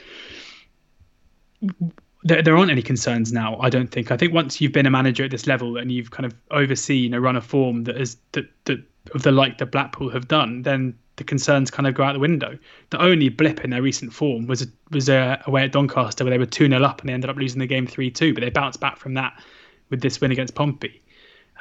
There, 2.24 2.42
there 2.42 2.58
aren't 2.58 2.72
any 2.72 2.82
concerns 2.82 3.32
now. 3.32 3.58
I 3.60 3.70
don't 3.70 3.92
think. 3.92 4.12
I 4.12 4.18
think 4.18 4.34
once 4.34 4.60
you've 4.60 4.72
been 4.72 4.86
a 4.86 4.92
manager 4.92 5.24
at 5.24 5.32
this 5.32 5.48
level 5.48 5.78
and 5.78 5.92
you've 5.92 6.12
kind 6.12 6.26
of 6.26 6.34
overseen 6.52 7.14
a 7.14 7.22
run 7.22 7.36
of 7.36 7.46
form 7.46 7.84
that 7.84 7.98
is 7.98 8.18
that 8.34 8.46
that 8.66 8.84
of 9.14 9.22
the 9.22 9.32
like 9.32 9.60
that 9.60 9.68
Blackpool 9.68 10.10
have 10.10 10.28
done, 10.28 10.64
then 10.64 10.98
the 11.18 11.24
concerns 11.24 11.72
kind 11.72 11.88
of 11.88 11.94
go 11.94 12.04
out 12.04 12.14
the 12.14 12.20
window. 12.20 12.58
The 12.90 13.02
only 13.02 13.30
blip 13.30 13.64
in 13.64 13.70
their 13.70 13.82
recent 13.82 14.12
form 14.12 14.48
was 14.48 14.68
was 14.92 15.10
uh, 15.10 15.42
away 15.46 15.64
at 15.64 15.72
Doncaster 15.72 16.24
where 16.24 16.32
they 16.32 16.38
were 16.38 16.46
2 16.46 16.68
0 16.68 16.84
up 16.84 17.02
and 17.02 17.10
they 17.10 17.14
ended 17.14 17.30
up 17.30 17.38
losing 17.38 17.60
the 17.60 17.68
game 17.68 17.88
3 17.88 18.12
2, 18.12 18.34
but 18.34 18.42
they 18.42 18.50
bounced 18.50 18.80
back 18.80 18.98
from 18.98 19.14
that 19.14 19.42
with 19.90 20.02
this 20.02 20.20
win 20.20 20.32
against 20.32 20.56
Pompey. 20.56 21.02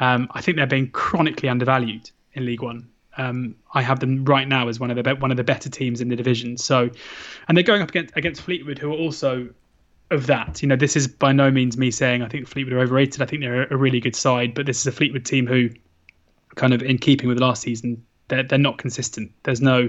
Um, 0.00 0.28
I 0.32 0.40
think 0.40 0.56
they're 0.56 0.66
being 0.66 0.90
chronically 0.90 1.48
undervalued 1.48 2.10
in 2.32 2.46
League 2.46 2.62
One. 2.62 2.88
Um, 3.16 3.54
I 3.72 3.82
have 3.82 4.00
them 4.00 4.24
right 4.24 4.48
now 4.48 4.68
as 4.68 4.80
one 4.80 4.90
of 4.90 4.96
the 4.96 5.02
be- 5.02 5.20
one 5.20 5.30
of 5.30 5.36
the 5.36 5.44
better 5.44 5.70
teams 5.70 6.00
in 6.00 6.08
the 6.08 6.16
division. 6.16 6.56
So, 6.56 6.90
and 7.46 7.56
they're 7.56 7.62
going 7.62 7.82
up 7.82 7.90
against 7.90 8.16
against 8.16 8.42
Fleetwood, 8.42 8.78
who 8.78 8.92
are 8.92 8.96
also 8.96 9.48
of 10.10 10.26
that. 10.26 10.62
You 10.62 10.68
know, 10.68 10.76
this 10.76 10.96
is 10.96 11.06
by 11.06 11.32
no 11.32 11.50
means 11.50 11.76
me 11.76 11.90
saying 11.90 12.22
I 12.22 12.28
think 12.28 12.48
Fleetwood 12.48 12.74
are 12.74 12.80
overrated. 12.80 13.22
I 13.22 13.26
think 13.26 13.42
they're 13.42 13.64
a 13.64 13.76
really 13.76 14.00
good 14.00 14.16
side, 14.16 14.54
but 14.54 14.66
this 14.66 14.80
is 14.80 14.86
a 14.86 14.92
Fleetwood 14.92 15.24
team 15.24 15.46
who, 15.46 15.70
kind 16.56 16.74
of 16.74 16.82
in 16.82 16.98
keeping 16.98 17.28
with 17.28 17.40
last 17.40 17.62
season, 17.62 18.04
they're 18.28 18.42
they're 18.42 18.58
not 18.58 18.78
consistent. 18.78 19.30
There's 19.44 19.60
no 19.60 19.88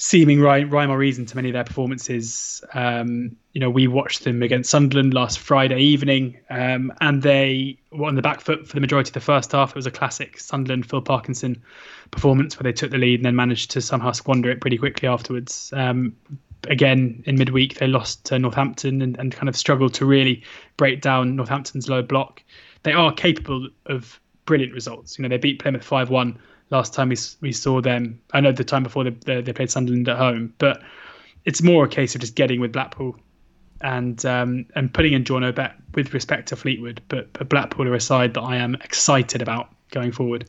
seeming 0.00 0.40
rhyme, 0.40 0.70
rhyme 0.70 0.90
or 0.90 0.96
reason 0.96 1.26
to 1.26 1.36
many 1.36 1.48
of 1.48 1.52
their 1.52 1.64
performances. 1.64 2.64
Um, 2.72 3.36
you 3.52 3.60
know, 3.60 3.68
we 3.68 3.88
watched 3.88 4.22
them 4.22 4.44
against 4.44 4.70
Sunderland 4.70 5.12
last 5.12 5.40
Friday 5.40 5.80
evening, 5.80 6.38
um, 6.50 6.92
and 7.00 7.20
they 7.22 7.76
were 7.90 8.06
on 8.06 8.14
the 8.14 8.22
back 8.22 8.40
foot 8.40 8.66
for 8.66 8.74
the 8.74 8.80
majority 8.80 9.10
of 9.10 9.14
the 9.14 9.20
first 9.20 9.50
half. 9.52 9.70
It 9.70 9.76
was 9.76 9.86
a 9.86 9.90
classic 9.90 10.38
Sunderland 10.38 10.88
Phil 10.88 11.02
Parkinson 11.02 11.60
performance 12.12 12.56
where 12.56 12.62
they 12.62 12.72
took 12.72 12.92
the 12.92 12.98
lead 12.98 13.18
and 13.18 13.26
then 13.26 13.34
managed 13.34 13.72
to 13.72 13.80
somehow 13.80 14.12
squander 14.12 14.50
it 14.50 14.60
pretty 14.60 14.78
quickly 14.78 15.08
afterwards. 15.08 15.72
Um, 15.76 16.16
again, 16.68 17.24
in 17.26 17.36
midweek, 17.36 17.78
they 17.78 17.88
lost 17.88 18.24
to 18.26 18.38
Northampton 18.38 19.02
and, 19.02 19.18
and 19.18 19.32
kind 19.32 19.48
of 19.48 19.56
struggled 19.56 19.94
to 19.94 20.06
really 20.06 20.44
break 20.76 21.00
down 21.00 21.34
Northampton's 21.34 21.88
low 21.88 22.02
block. 22.02 22.44
They 22.84 22.92
are 22.92 23.12
capable 23.12 23.68
of 23.86 24.20
brilliant 24.44 24.72
results. 24.72 25.18
You 25.18 25.24
know, 25.24 25.28
they 25.28 25.38
beat 25.38 25.58
Plymouth 25.58 25.84
5 25.84 26.08
1 26.08 26.38
last 26.70 26.94
time 26.94 27.08
we 27.08 27.16
we 27.40 27.52
saw 27.52 27.80
them. 27.80 28.20
I 28.32 28.40
know 28.40 28.52
the 28.52 28.64
time 28.64 28.82
before 28.82 29.04
they, 29.04 29.10
they, 29.10 29.40
they 29.40 29.52
played 29.52 29.70
Sunderland 29.70 30.08
at 30.08 30.18
home, 30.18 30.52
but 30.58 30.82
it's 31.44 31.62
more 31.62 31.84
a 31.84 31.88
case 31.88 32.14
of 32.14 32.20
just 32.20 32.34
getting 32.34 32.60
with 32.60 32.72
Blackpool 32.72 33.16
and 33.80 34.24
um, 34.26 34.66
and 34.74 34.92
putting 34.92 35.12
in 35.12 35.24
John 35.24 35.50
back 35.52 35.76
with 35.94 36.12
respect 36.14 36.48
to 36.48 36.56
Fleetwood. 36.56 37.00
But, 37.08 37.32
but 37.32 37.48
Blackpool 37.48 37.88
are 37.88 37.94
a 37.94 38.00
side 38.00 38.34
that 38.34 38.42
I 38.42 38.56
am 38.56 38.74
excited 38.76 39.42
about 39.42 39.68
going 39.90 40.12
forward. 40.12 40.48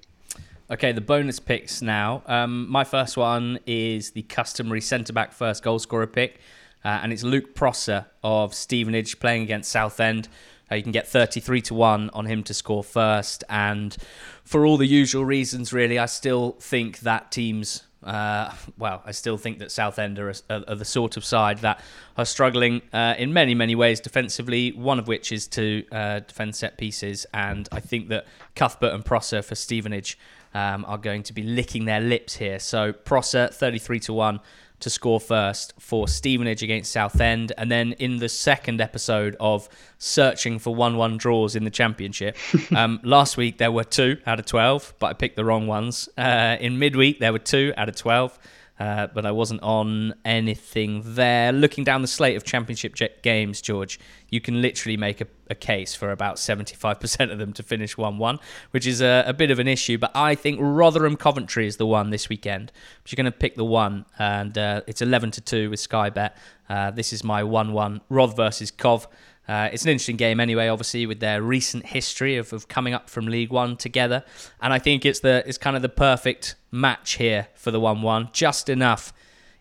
Okay, 0.72 0.92
the 0.92 1.02
bonus 1.02 1.40
picks 1.40 1.82
now. 1.82 2.22
Um, 2.28 2.70
my 2.70 2.84
first 2.84 3.18
one 3.18 3.60
is 3.66 4.12
the 4.12 4.22
customary 4.24 4.82
centre 4.82 5.14
back 5.14 5.34
first 5.34 5.64
goal 5.64 5.80
scorer 5.80 6.06
pick, 6.06 6.40
uh, 6.86 7.00
and 7.02 7.12
it's 7.12 7.24
Luke 7.24 7.56
Prosser 7.56 8.06
of 8.24 8.54
Stevenage 8.54 9.20
playing 9.20 9.44
against 9.44 9.72
Southend. 9.72 10.28
Uh, 10.72 10.76
you 10.76 10.84
can 10.84 10.92
get 10.92 11.08
33 11.08 11.62
to 11.62 11.74
1 11.74 12.10
on 12.12 12.26
him 12.26 12.44
to 12.44 12.54
score 12.54 12.84
first. 12.84 13.44
And 13.50 13.96
for 14.44 14.66
all 14.66 14.78
the 14.78 14.88
usual 14.88 15.26
reasons, 15.26 15.74
really, 15.74 16.00
I 16.00 16.06
still 16.06 16.52
think 16.60 17.00
that 17.00 17.32
teams. 17.32 17.84
Uh, 18.02 18.54
well, 18.78 19.02
I 19.06 19.12
still 19.12 19.38
think 19.38 19.60
that 19.60 19.74
Southend 19.74 20.20
are, 20.20 20.30
are, 20.50 20.64
are, 20.70 20.76
the 20.76 20.86
sort 20.86 21.18
of 21.18 21.26
side 21.26 21.58
that 21.60 21.84
are 22.18 22.24
struggling 22.24 22.82
uh, 22.94 23.16
in 23.18 23.34
many, 23.34 23.54
many 23.54 23.76
ways 23.76 24.00
defensively. 24.00 24.72
One 24.72 25.00
of 25.00 25.10
which 25.10 25.34
is 25.34 25.48
to 25.50 25.84
uh, 25.92 26.20
defend 26.22 26.56
set 26.56 26.78
pieces, 26.78 27.26
and 27.34 27.68
I 27.74 27.82
think 27.82 28.08
that 28.08 28.26
Cuthbert 28.56 28.94
and 28.94 29.04
Prosser 29.04 29.42
for 29.42 29.56
Stevenage 29.56 30.18
um, 30.54 30.86
are 30.86 30.98
going 30.98 31.24
to 31.24 31.34
be 31.34 31.44
licking 31.44 31.84
their 31.84 32.00
lips 32.00 32.38
here. 32.38 32.58
So 32.60 32.94
Prosser, 32.94 33.50
thirty-three 33.52 34.00
to 34.02 34.14
one 34.14 34.40
to 34.80 34.90
score 34.90 35.20
first 35.20 35.74
for 35.80 36.08
Stevenage 36.08 36.64
against 36.64 36.92
Southend. 36.92 37.52
And 37.58 37.72
then 37.72 37.94
in 37.94 38.18
the 38.18 38.30
second 38.30 38.82
episode 38.82 39.36
of 39.40 39.70
searching 39.98 40.60
for 40.60 40.74
1 40.76 40.98
1 40.98 41.18
draws 41.18 41.56
in 41.56 41.64
the 41.64 41.70
Championship, 41.70 42.38
um, 42.76 43.00
last 43.04 43.38
week 43.38 43.58
there 43.58 43.72
were 43.72 43.84
two 43.84 44.18
out 44.26 44.40
of 44.40 44.46
12, 44.46 44.96
but 45.00 45.08
I 45.08 45.14
picked 45.14 45.36
the 45.36 45.46
wrong 45.46 45.68
ones. 45.68 46.10
Uh, 46.18 46.58
in 46.60 46.80
midweek 46.80 47.20
there 47.20 47.32
were 47.32 47.40
two 47.40 47.74
out 47.78 47.90
of 47.90 47.96
12. 47.96 48.38
Uh, 48.80 49.08
but 49.08 49.26
I 49.26 49.32
wasn't 49.32 49.62
on 49.62 50.14
anything 50.24 51.02
there. 51.04 51.52
Looking 51.52 51.84
down 51.84 52.02
the 52.02 52.08
slate 52.08 52.38
of 52.38 52.46
championship 52.46 52.96
games, 53.22 53.62
George, 53.62 54.00
you 54.30 54.40
can 54.40 54.62
literally 54.62 54.96
make 54.96 55.20
a, 55.20 55.28
a 55.50 55.56
case 55.56 55.96
for 55.96 56.12
about 56.12 56.38
75% 56.38 57.32
of 57.32 57.38
them 57.40 57.52
to 57.54 57.64
finish 57.64 57.98
1 57.98 58.18
1, 58.18 58.40
which 58.72 58.88
is 58.88 59.02
a, 59.02 59.26
a, 59.28 59.34
bit 59.34 59.52
of 59.52 59.60
an 59.60 59.68
issue. 59.68 59.98
But 59.98 60.12
I 60.16 60.34
think 60.34 60.60
Rotherham 60.62 61.18
Coventry 61.18 61.68
is 61.68 61.76
the 61.76 61.86
one 61.86 62.10
this 62.10 62.30
weekend. 62.30 62.72
But 63.04 63.12
you're 63.12 63.22
going 63.22 63.32
to 63.32 63.38
pick 63.38 63.56
the 63.56 63.66
one, 63.66 64.06
and 64.18 64.58
uh, 64.58 64.82
it's 64.88 65.02
11 65.02 65.32
to 65.32 65.42
2 65.42 65.70
with 65.72 65.82
Sky 65.82 66.10
Bet. 66.10 66.38
Uh, 66.70 66.92
this 66.92 67.12
is 67.12 67.22
my 67.22 67.44
1 67.44 67.74
1 67.74 68.02
Roth 68.08 68.36
versus 68.38 68.72
Cov. 68.72 69.08
Uh, 69.50 69.68
it's 69.74 69.84
an 69.84 69.90
interesting 69.90 70.16
game 70.16 70.40
anyway, 70.40 70.68
obviously, 70.68 71.08
with 71.08 71.20
their 71.20 71.42
recent 71.42 71.84
history 71.88 72.38
of, 72.38 72.54
of 72.54 72.68
coming 72.68 72.94
up 72.94 73.10
from 73.10 73.26
League 73.26 73.50
One 73.50 73.76
together. 73.76 74.24
And 74.62 74.72
I 74.72 74.78
think 74.78 75.08
it's 75.08 75.22
the 75.22 75.44
it's 75.48 75.58
kind 75.58 75.76
of 75.76 75.82
the 75.82 75.90
perfect 75.90 76.54
match 76.70 77.14
here 77.14 77.48
for 77.56 77.72
the 77.72 77.80
1 77.80 78.04
1. 78.04 78.30
Just 78.32 78.70
enough 78.70 79.12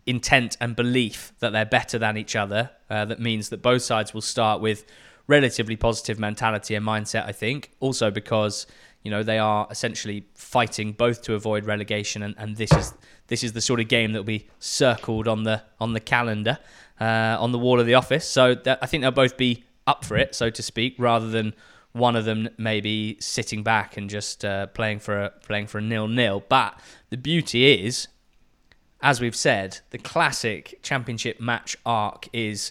intent 0.05 0.59
and 0.61 0.77
belief 0.77 1.33
that 1.39 1.53
they're 1.53 1.65
better 1.65 1.99
than 1.99 2.19
each 2.19 2.37
other. 2.37 2.69
Uh, 2.91 3.07
that 3.07 3.19
means 3.19 3.49
that 3.49 3.63
both 3.63 3.81
sides 3.81 4.13
will 4.13 4.21
start 4.21 4.61
with 4.61 4.85
relatively 5.27 5.75
positive 5.75 6.19
mentality 6.19 6.75
and 6.75 6.85
mindset, 6.85 7.25
I 7.25 7.33
think. 7.33 7.71
Also 7.81 8.11
because, 8.11 8.67
you 9.03 9.11
know, 9.11 9.23
they 9.23 9.39
are 9.39 9.67
essentially 9.71 10.27
fighting 10.35 10.93
both 10.93 11.23
to 11.23 11.35
avoid 11.35 11.65
relegation 11.65 12.23
and, 12.23 12.35
and 12.37 12.57
this 12.57 12.73
is 12.73 12.93
this 13.29 13.43
is 13.43 13.55
the 13.55 13.63
sort 13.63 13.81
of 13.81 13.89
game 13.89 14.13
that 14.13 14.19
will 14.19 14.25
be 14.25 14.49
circled 14.59 15.27
on 15.27 15.45
the 15.45 15.63
on 15.81 15.95
the 15.95 16.01
calendar, 16.01 16.59
uh, 17.01 17.39
on 17.41 17.53
the 17.53 17.59
wall 17.59 17.81
of 17.81 17.87
the 17.87 17.95
office. 17.95 18.29
So 18.29 18.55
that, 18.55 18.81
I 18.83 18.87
think 18.87 19.01
they'll 19.01 19.11
both 19.11 19.39
be 19.39 19.65
up 19.89 20.05
for 20.05 20.17
it, 20.17 20.35
so 20.35 20.51
to 20.51 20.63
speak, 20.63 20.95
rather 20.99 21.29
than 21.29 21.55
one 21.93 22.15
of 22.15 22.25
them 22.25 22.49
maybe 22.59 23.17
sitting 23.21 23.63
back 23.63 23.97
and 23.97 24.11
just 24.11 24.45
uh, 24.45 24.67
playing 24.69 25.01
for 25.01 25.25
a 25.25 25.31
playing 25.31 25.67
for 25.67 25.79
a 25.79 25.81
nil 25.81 26.07
nil. 26.07 26.45
But 26.49 26.79
the 27.11 27.17
beauty 27.17 27.85
is, 27.85 28.09
as 29.01 29.21
we've 29.21 29.35
said, 29.35 29.81
the 29.91 29.99
classic 29.99 30.79
championship 30.83 31.41
match 31.41 31.77
arc 31.85 32.29
is 32.33 32.71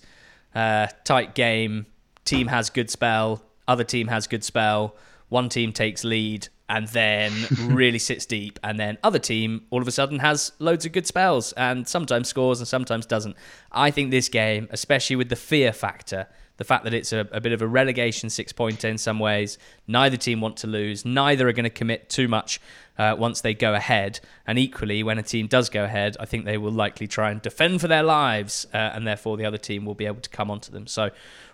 uh, 0.55 0.87
tight 1.03 1.35
game. 1.35 1.87
Team 2.23 2.47
has 2.47 2.69
good 2.69 2.89
spell, 2.89 3.43
other 3.67 3.83
team 3.83 4.07
has 4.07 4.27
good 4.27 4.43
spell. 4.43 4.95
One 5.29 5.49
team 5.49 5.73
takes 5.73 6.05
lead 6.05 6.47
and 6.69 6.87
then 6.89 7.33
really 7.67 7.99
sits 7.99 8.25
deep, 8.25 8.59
and 8.63 8.79
then 8.79 8.97
other 9.03 9.19
team 9.19 9.65
all 9.71 9.81
of 9.81 9.87
a 9.87 9.91
sudden 9.91 10.19
has 10.19 10.51
loads 10.59 10.85
of 10.85 10.91
good 10.91 11.07
spells 11.07 11.53
and 11.53 11.87
sometimes 11.87 12.27
scores 12.27 12.59
and 12.59 12.67
sometimes 12.67 13.05
doesn't. 13.05 13.35
I 13.71 13.91
think 13.91 14.11
this 14.11 14.29
game, 14.29 14.67
especially 14.71 15.15
with 15.15 15.29
the 15.29 15.35
fear 15.35 15.73
factor 15.73 16.27
the 16.57 16.63
fact 16.63 16.83
that 16.83 16.93
it's 16.93 17.13
a, 17.13 17.27
a 17.31 17.39
bit 17.39 17.51
of 17.53 17.61
a 17.61 17.67
relegation 17.67 18.29
six 18.29 18.51
pointer 18.51 18.87
in 18.87 18.97
some 18.97 19.19
ways. 19.19 19.57
Neither 19.87 20.17
team 20.17 20.41
want 20.41 20.57
to 20.57 20.67
lose. 20.67 21.05
Neither 21.05 21.47
are 21.47 21.53
going 21.53 21.63
to 21.63 21.69
commit 21.69 22.09
too 22.09 22.27
much 22.27 22.59
uh, 22.97 23.15
once 23.17 23.41
they 23.41 23.53
go 23.53 23.73
ahead. 23.73 24.19
And 24.45 24.57
equally, 24.57 25.03
when 25.03 25.17
a 25.17 25.23
team 25.23 25.47
does 25.47 25.69
go 25.69 25.83
ahead, 25.83 26.17
I 26.19 26.25
think 26.25 26.45
they 26.45 26.57
will 26.57 26.71
likely 26.71 27.07
try 27.07 27.31
and 27.31 27.41
defend 27.41 27.81
for 27.81 27.87
their 27.87 28.03
lives, 28.03 28.67
uh, 28.73 28.77
and 28.77 29.05
therefore 29.05 29.37
the 29.37 29.45
other 29.45 29.57
team 29.57 29.85
will 29.85 29.95
be 29.95 30.05
able 30.05 30.21
to 30.21 30.29
come 30.29 30.51
onto 30.51 30.71
them. 30.71 30.87
So, 30.87 31.11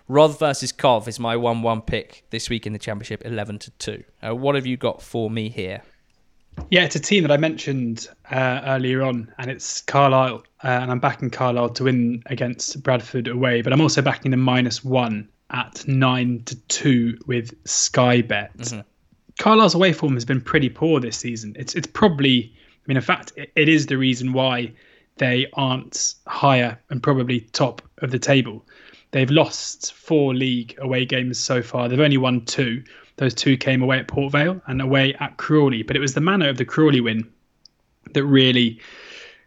Roth 0.08 0.38
versus 0.38 0.72
Cov 0.72 1.08
is 1.08 1.18
my 1.18 1.36
one-one 1.36 1.82
pick 1.82 2.24
this 2.30 2.50
week 2.50 2.66
in 2.66 2.72
the 2.72 2.78
championship, 2.78 3.24
eleven 3.24 3.58
to 3.60 3.70
two. 3.72 4.04
Uh, 4.26 4.34
what 4.34 4.54
have 4.54 4.66
you 4.66 4.76
got 4.76 5.00
for 5.00 5.30
me 5.30 5.48
here? 5.48 5.82
Yeah, 6.70 6.84
it's 6.84 6.96
a 6.96 7.00
team 7.00 7.22
that 7.22 7.30
I 7.30 7.36
mentioned 7.36 8.08
uh, 8.30 8.62
earlier 8.64 9.02
on, 9.02 9.32
and 9.38 9.50
it's 9.50 9.80
Carlisle. 9.82 10.44
Uh, 10.62 10.68
and 10.68 10.90
I'm 10.90 10.98
backing 10.98 11.30
Carlisle 11.30 11.70
to 11.70 11.84
win 11.84 12.22
against 12.26 12.82
Bradford 12.82 13.28
away, 13.28 13.62
but 13.62 13.72
I'm 13.72 13.80
also 13.80 14.02
backing 14.02 14.30
the 14.30 14.36
minus 14.36 14.82
one 14.82 15.28
at 15.50 15.86
nine 15.86 16.42
to 16.46 16.56
two 16.66 17.18
with 17.26 17.54
Sky 17.66 18.22
Bet. 18.22 18.56
Mm-hmm. 18.56 18.80
Carlisle's 19.38 19.74
away 19.74 19.92
form 19.92 20.14
has 20.14 20.24
been 20.24 20.40
pretty 20.40 20.68
poor 20.68 21.00
this 21.00 21.16
season. 21.16 21.54
It's 21.58 21.74
it's 21.74 21.86
probably, 21.86 22.52
I 22.54 22.82
mean, 22.86 22.96
in 22.96 23.02
fact, 23.02 23.32
it, 23.36 23.52
it 23.56 23.68
is 23.68 23.86
the 23.86 23.98
reason 23.98 24.32
why 24.32 24.72
they 25.16 25.46
aren't 25.54 26.14
higher 26.26 26.78
and 26.90 27.02
probably 27.02 27.40
top 27.40 27.82
of 27.98 28.10
the 28.10 28.18
table. 28.18 28.64
They've 29.10 29.30
lost 29.30 29.92
four 29.92 30.34
league 30.34 30.74
away 30.78 31.04
games 31.04 31.38
so 31.38 31.62
far. 31.62 31.88
They've 31.88 32.00
only 32.00 32.16
won 32.16 32.44
two. 32.46 32.82
Those 33.16 33.34
two 33.34 33.56
came 33.56 33.82
away 33.82 33.98
at 33.98 34.08
Port 34.08 34.32
Vale 34.32 34.60
and 34.66 34.80
away 34.80 35.14
at 35.20 35.36
Crawley. 35.36 35.82
But 35.82 35.96
it 35.96 36.00
was 36.00 36.14
the 36.14 36.20
manner 36.20 36.48
of 36.48 36.56
the 36.56 36.64
Crawley 36.64 37.00
win 37.00 37.30
that 38.12 38.24
really 38.24 38.80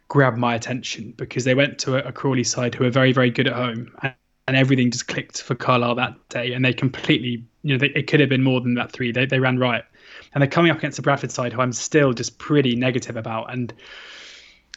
grabbed 0.08 0.38
my 0.38 0.54
attention 0.54 1.12
because 1.16 1.44
they 1.44 1.54
went 1.54 1.78
to 1.80 1.96
a, 1.96 2.08
a 2.08 2.12
Crawley 2.12 2.44
side 2.44 2.74
who 2.74 2.84
are 2.84 2.90
very, 2.90 3.12
very 3.12 3.30
good 3.30 3.46
at 3.46 3.52
home. 3.52 3.90
And, 4.02 4.14
and 4.48 4.56
everything 4.56 4.90
just 4.90 5.08
clicked 5.08 5.42
for 5.42 5.54
Carlisle 5.54 5.96
that 5.96 6.28
day. 6.30 6.54
And 6.54 6.64
they 6.64 6.72
completely, 6.72 7.44
you 7.62 7.74
know, 7.74 7.78
they, 7.78 7.88
it 7.88 8.06
could 8.06 8.18
have 8.20 8.30
been 8.30 8.42
more 8.42 8.62
than 8.62 8.74
that 8.74 8.90
three. 8.90 9.12
They, 9.12 9.26
they 9.26 9.40
ran 9.40 9.58
right. 9.58 9.84
And 10.32 10.40
they're 10.40 10.48
coming 10.48 10.70
up 10.70 10.78
against 10.78 10.96
the 10.96 11.02
Bradford 11.02 11.30
side 11.30 11.52
who 11.52 11.60
I'm 11.60 11.72
still 11.72 12.14
just 12.14 12.38
pretty 12.38 12.74
negative 12.74 13.18
about. 13.18 13.52
And 13.52 13.74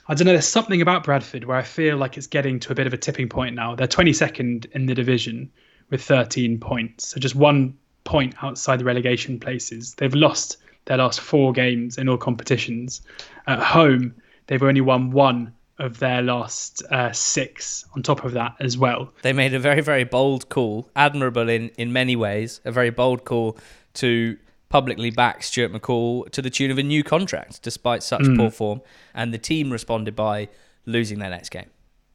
I 0.09 0.13
don't 0.13 0.25
know. 0.25 0.33
There's 0.33 0.45
something 0.45 0.81
about 0.81 1.05
Bradford 1.05 1.45
where 1.45 1.55
I 1.55 1.61
feel 1.61 1.95
like 1.95 2.17
it's 2.17 2.27
getting 2.27 2.59
to 2.59 2.73
a 2.73 2.75
bit 2.75 2.85
of 2.85 2.91
a 2.91 2.97
tipping 2.97 3.29
point 3.29 3.55
now. 3.55 3.75
They're 3.75 3.87
22nd 3.87 4.69
in 4.71 4.87
the 4.87 4.93
division 4.93 5.49
with 5.89 6.03
13 6.03 6.59
points, 6.59 7.07
so 7.07 7.19
just 7.19 7.35
one 7.35 7.77
point 8.03 8.35
outside 8.41 8.79
the 8.79 8.85
relegation 8.85 9.39
places. 9.39 9.95
They've 9.95 10.13
lost 10.13 10.57
their 10.85 10.97
last 10.97 11.19
four 11.19 11.53
games 11.53 11.97
in 11.97 12.09
all 12.09 12.17
competitions. 12.17 13.01
At 13.47 13.59
home, 13.59 14.15
they've 14.47 14.63
only 14.63 14.81
won 14.81 15.11
one 15.11 15.53
of 15.77 15.99
their 15.99 16.21
last 16.21 16.83
uh, 16.91 17.11
six 17.11 17.85
on 17.95 18.03
top 18.03 18.23
of 18.23 18.33
that 18.33 18.55
as 18.59 18.77
well. 18.77 19.11
They 19.23 19.33
made 19.33 19.53
a 19.53 19.59
very, 19.59 19.81
very 19.81 20.03
bold 20.03 20.49
call, 20.49 20.89
admirable 20.95 21.49
in, 21.49 21.69
in 21.77 21.91
many 21.91 22.15
ways, 22.15 22.61
a 22.65 22.71
very 22.71 22.91
bold 22.91 23.25
call 23.25 23.57
to 23.95 24.37
publicly 24.69 25.09
back 25.09 25.43
Stuart 25.43 25.73
McCall 25.73 26.29
to 26.31 26.41
the 26.41 26.49
tune 26.49 26.71
of 26.71 26.77
a 26.77 26.83
new 26.83 27.03
contract 27.03 27.61
despite 27.61 28.03
such 28.03 28.21
mm. 28.21 28.37
poor 28.37 28.51
form. 28.51 28.81
And 29.13 29.33
the 29.33 29.37
team 29.37 29.71
responded 29.71 30.15
by 30.15 30.49
losing 30.85 31.19
their 31.19 31.29
next 31.29 31.49
game. 31.49 31.69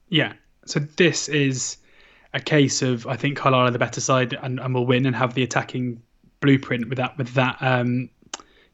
Yeah. 0.08 0.34
So 0.64 0.80
this 0.80 1.28
is 1.28 1.76
a 2.34 2.40
case 2.40 2.82
of 2.82 3.06
I 3.06 3.16
think 3.16 3.36
Carlisle 3.36 3.68
are 3.68 3.70
the 3.70 3.78
better 3.78 4.00
side 4.00 4.36
and, 4.42 4.60
and 4.60 4.74
will 4.74 4.86
win 4.86 5.06
and 5.06 5.16
have 5.16 5.34
the 5.34 5.42
attacking 5.42 6.00
blueprint 6.40 6.88
with 6.88 6.98
that 6.98 7.16
with 7.18 7.34
that 7.34 7.56
um, 7.60 8.08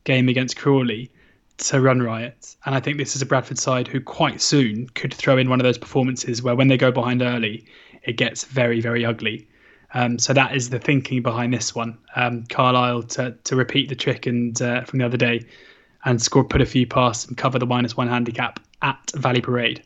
game 0.04 0.28
against 0.28 0.56
Crawley 0.56 1.10
to 1.58 1.80
run 1.80 2.02
riot. 2.02 2.56
And 2.66 2.74
I 2.74 2.80
think 2.80 2.98
this 2.98 3.14
is 3.14 3.22
a 3.22 3.26
Bradford 3.26 3.58
side 3.58 3.86
who 3.86 4.00
quite 4.00 4.40
soon 4.40 4.88
could 4.90 5.14
throw 5.14 5.38
in 5.38 5.48
one 5.48 5.60
of 5.60 5.64
those 5.64 5.78
performances 5.78 6.42
where 6.42 6.56
when 6.56 6.68
they 6.68 6.76
go 6.76 6.90
behind 6.90 7.22
early, 7.22 7.64
it 8.02 8.16
gets 8.16 8.44
very 8.44 8.80
very 8.80 9.04
ugly. 9.04 9.48
Um, 9.94 10.18
so 10.18 10.32
that 10.32 10.56
is 10.56 10.70
the 10.70 10.78
thinking 10.78 11.22
behind 11.22 11.52
this 11.52 11.74
one. 11.74 11.98
Um, 12.16 12.44
Carlisle 12.46 13.04
to 13.14 13.32
to 13.44 13.56
repeat 13.56 13.88
the 13.88 13.96
trick 13.96 14.26
and 14.26 14.60
uh, 14.60 14.84
from 14.84 14.98
the 14.98 15.04
other 15.04 15.18
day 15.18 15.44
and 16.04 16.20
score 16.20 16.44
put 16.44 16.60
a 16.60 16.66
few 16.66 16.86
past 16.86 17.28
and 17.28 17.36
cover 17.36 17.58
the 17.58 17.66
minus 17.66 17.96
one 17.96 18.08
handicap 18.08 18.58
at 18.80 19.12
Valley 19.14 19.40
Parade. 19.40 19.82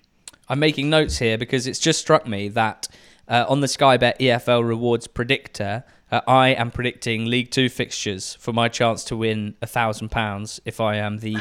I'm 0.49 0.59
making 0.59 0.89
notes 0.89 1.19
here 1.19 1.37
because 1.37 1.67
it's 1.67 1.79
just 1.79 2.01
struck 2.01 2.27
me 2.27 2.49
that 2.49 2.89
uh, 3.29 3.45
on 3.49 3.61
the 3.61 3.69
Sky 3.69 3.97
Bet 3.97 4.19
EFL 4.19 4.67
rewards 4.67 5.07
predictor, 5.07 5.85
uh, 6.11 6.21
I 6.29 6.51
am 6.51 6.71
predicting 6.71 7.27
League 7.27 7.51
Two 7.51 7.69
fixtures 7.69 8.35
for 8.37 8.53
my 8.53 8.69
chance 8.69 9.03
to 9.05 9.17
win 9.17 9.57
a 9.61 9.67
thousand 9.67 10.11
pounds 10.11 10.61
if 10.65 10.81
I 10.81 10.97
am 10.97 11.19
the 11.19 11.37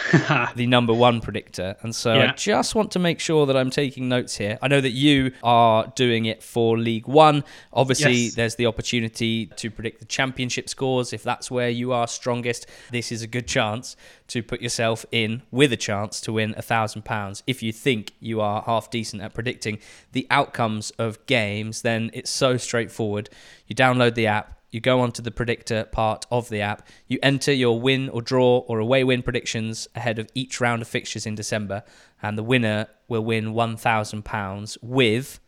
the 0.55 0.65
number 0.65 0.93
one 0.93 1.21
predictor, 1.21 1.75
and 1.81 1.95
so 1.95 2.15
yeah. 2.15 2.31
I 2.31 2.33
just 2.33 2.73
want 2.73 2.91
to 2.93 2.99
make 2.99 3.19
sure 3.19 3.45
that 3.45 3.55
I'm 3.55 3.69
taking 3.69 4.09
notes 4.09 4.37
here. 4.37 4.57
I 4.63 4.67
know 4.67 4.81
that 4.81 4.91
you 4.91 5.33
are 5.43 5.91
doing 5.95 6.25
it 6.25 6.41
for 6.41 6.79
League 6.79 7.07
One. 7.07 7.43
Obviously, 7.73 8.13
yes. 8.13 8.35
there's 8.35 8.55
the 8.55 8.65
opportunity 8.65 9.45
to 9.45 9.69
predict 9.69 9.99
the 9.99 10.05
Championship 10.05 10.67
scores 10.67 11.13
if 11.13 11.21
that's 11.21 11.51
where 11.51 11.69
you 11.69 11.91
are 11.91 12.07
strongest. 12.07 12.65
This 12.89 13.11
is 13.11 13.21
a 13.21 13.27
good 13.27 13.47
chance 13.47 13.95
to 14.29 14.41
put 14.41 14.61
yourself 14.61 15.05
in 15.11 15.43
with 15.51 15.71
a 15.73 15.77
chance 15.77 16.19
to 16.21 16.33
win 16.33 16.55
a 16.57 16.63
thousand 16.63 17.05
pounds. 17.05 17.43
If 17.45 17.61
you 17.61 17.71
think 17.71 18.13
you 18.19 18.41
are 18.41 18.63
half 18.63 18.89
decent 18.89 19.21
at 19.21 19.35
predicting 19.35 19.77
the 20.13 20.25
outcomes 20.31 20.89
of 20.97 21.23
games, 21.27 21.83
then 21.83 22.09
it's 22.13 22.31
so 22.31 22.57
straightforward. 22.57 23.29
You 23.67 23.75
download 23.75 24.15
the 24.15 24.27
app 24.27 24.54
you 24.71 24.79
go 24.79 24.99
onto 24.99 25.21
the 25.21 25.31
predictor 25.31 25.85
part 25.85 26.25
of 26.29 26.49
the 26.49 26.61
app, 26.61 26.87
you 27.07 27.17
enter 27.23 27.53
your 27.53 27.79
win 27.79 28.09
or 28.09 28.21
draw 28.21 28.59
or 28.67 28.79
away 28.79 29.03
win 29.03 29.21
predictions 29.21 29.87
ahead 29.95 30.19
of 30.19 30.29
each 30.33 30.59
round 30.59 30.81
of 30.81 30.87
fixtures 30.87 31.25
in 31.25 31.35
December, 31.35 31.83
and 32.21 32.37
the 32.37 32.43
winner 32.43 32.87
will 33.07 33.23
win 33.23 33.53
£1,000 33.53 34.77
with 34.81 35.39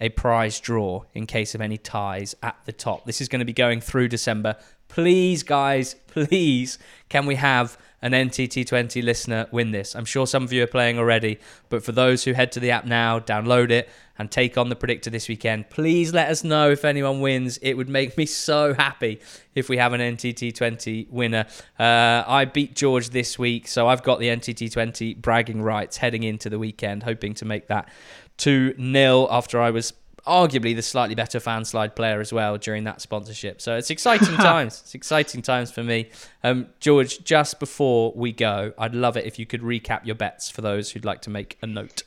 a 0.00 0.08
prize 0.08 0.58
draw 0.60 1.04
in 1.12 1.26
case 1.26 1.54
of 1.54 1.60
any 1.60 1.76
ties 1.76 2.34
at 2.42 2.56
the 2.64 2.72
top. 2.72 3.04
This 3.04 3.20
is 3.20 3.28
going 3.28 3.40
to 3.40 3.44
be 3.44 3.52
going 3.52 3.80
through 3.80 4.08
December. 4.08 4.56
Please, 4.88 5.42
guys, 5.42 5.94
please, 6.06 6.78
can 7.08 7.26
we 7.26 7.34
have 7.34 7.76
an 8.02 8.12
NTT20 8.12 9.02
listener 9.02 9.46
win 9.50 9.70
this? 9.70 9.94
I'm 9.94 10.04
sure 10.04 10.26
some 10.26 10.44
of 10.44 10.52
you 10.52 10.62
are 10.62 10.68
playing 10.68 10.98
already, 10.98 11.38
but 11.68 11.82
for 11.84 11.92
those 11.92 12.24
who 12.24 12.32
head 12.32 12.52
to 12.52 12.60
the 12.60 12.70
app 12.70 12.84
now, 12.84 13.18
download 13.18 13.70
it, 13.70 13.88
and 14.18 14.30
take 14.30 14.58
on 14.58 14.68
the 14.68 14.76
predictor 14.76 15.08
this 15.08 15.28
weekend. 15.28 15.70
Please 15.70 16.12
let 16.12 16.28
us 16.28 16.44
know 16.44 16.70
if 16.70 16.84
anyone 16.84 17.20
wins. 17.20 17.58
It 17.62 17.74
would 17.74 17.88
make 17.88 18.18
me 18.18 18.26
so 18.26 18.74
happy 18.74 19.20
if 19.54 19.70
we 19.70 19.78
have 19.78 19.94
an 19.94 20.00
NTT20 20.00 21.08
winner. 21.08 21.46
Uh, 21.78 22.22
I 22.26 22.44
beat 22.44 22.76
George 22.76 23.10
this 23.10 23.38
week, 23.38 23.66
so 23.66 23.88
I've 23.88 24.02
got 24.02 24.18
the 24.18 24.28
NTT20 24.28 25.22
bragging 25.22 25.62
rights 25.62 25.96
heading 25.96 26.22
into 26.22 26.50
the 26.50 26.58
weekend, 26.58 27.04
hoping 27.04 27.32
to 27.34 27.46
make 27.46 27.68
that 27.68 27.88
2 28.36 28.74
0 28.78 29.28
after 29.30 29.58
I 29.58 29.70
was 29.70 29.94
arguably 30.26 30.74
the 30.74 30.82
slightly 30.82 31.14
better 31.14 31.40
fan 31.40 31.64
slide 31.64 31.96
player 31.96 32.20
as 32.20 32.32
well 32.32 32.58
during 32.58 32.84
that 32.84 33.00
sponsorship. 33.00 33.60
So 33.60 33.76
it's 33.76 33.90
exciting 33.90 34.36
times. 34.36 34.80
It's 34.82 34.94
exciting 34.94 35.42
times 35.42 35.70
for 35.70 35.82
me. 35.82 36.10
Um, 36.42 36.66
George, 36.80 37.24
just 37.24 37.60
before 37.60 38.12
we 38.14 38.32
go, 38.32 38.72
I'd 38.78 38.94
love 38.94 39.16
it 39.16 39.26
if 39.26 39.38
you 39.38 39.46
could 39.46 39.62
recap 39.62 40.04
your 40.04 40.14
bets 40.14 40.50
for 40.50 40.62
those 40.62 40.90
who'd 40.90 41.04
like 41.04 41.22
to 41.22 41.30
make 41.30 41.58
a 41.62 41.66
note. 41.66 42.02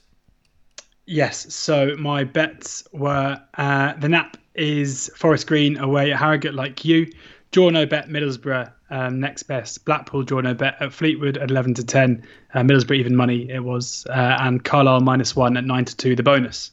Yes. 1.05 1.53
So 1.53 1.95
my 1.97 2.23
bets 2.23 2.87
were 2.93 3.41
uh, 3.57 3.93
the 3.93 4.09
nap 4.09 4.37
is 4.55 5.11
Forest 5.15 5.47
Green 5.47 5.77
away 5.77 6.11
at 6.11 6.19
Harrogate, 6.19 6.53
like 6.53 6.85
you. 6.85 7.11
Draw 7.51 7.69
no 7.69 7.85
bet 7.85 8.07
Middlesbrough 8.09 8.71
um, 8.89 9.19
next 9.19 9.43
best. 9.43 9.85
Blackpool 9.85 10.23
draw 10.23 10.41
no 10.41 10.53
bet 10.53 10.75
at 10.79 10.93
Fleetwood 10.93 11.37
at 11.37 11.49
11 11.49 11.73
to 11.75 11.85
10. 11.85 12.25
Uh, 12.53 12.59
Middlesbrough 12.59 12.97
even 12.97 13.15
money 13.15 13.49
it 13.49 13.63
was. 13.63 14.05
Uh, 14.09 14.37
and 14.39 14.63
Carlisle 14.63 15.01
minus 15.01 15.35
one 15.35 15.57
at 15.57 15.65
9 15.65 15.85
to 15.85 15.95
2, 15.97 16.15
the 16.15 16.23
bonus. 16.23 16.71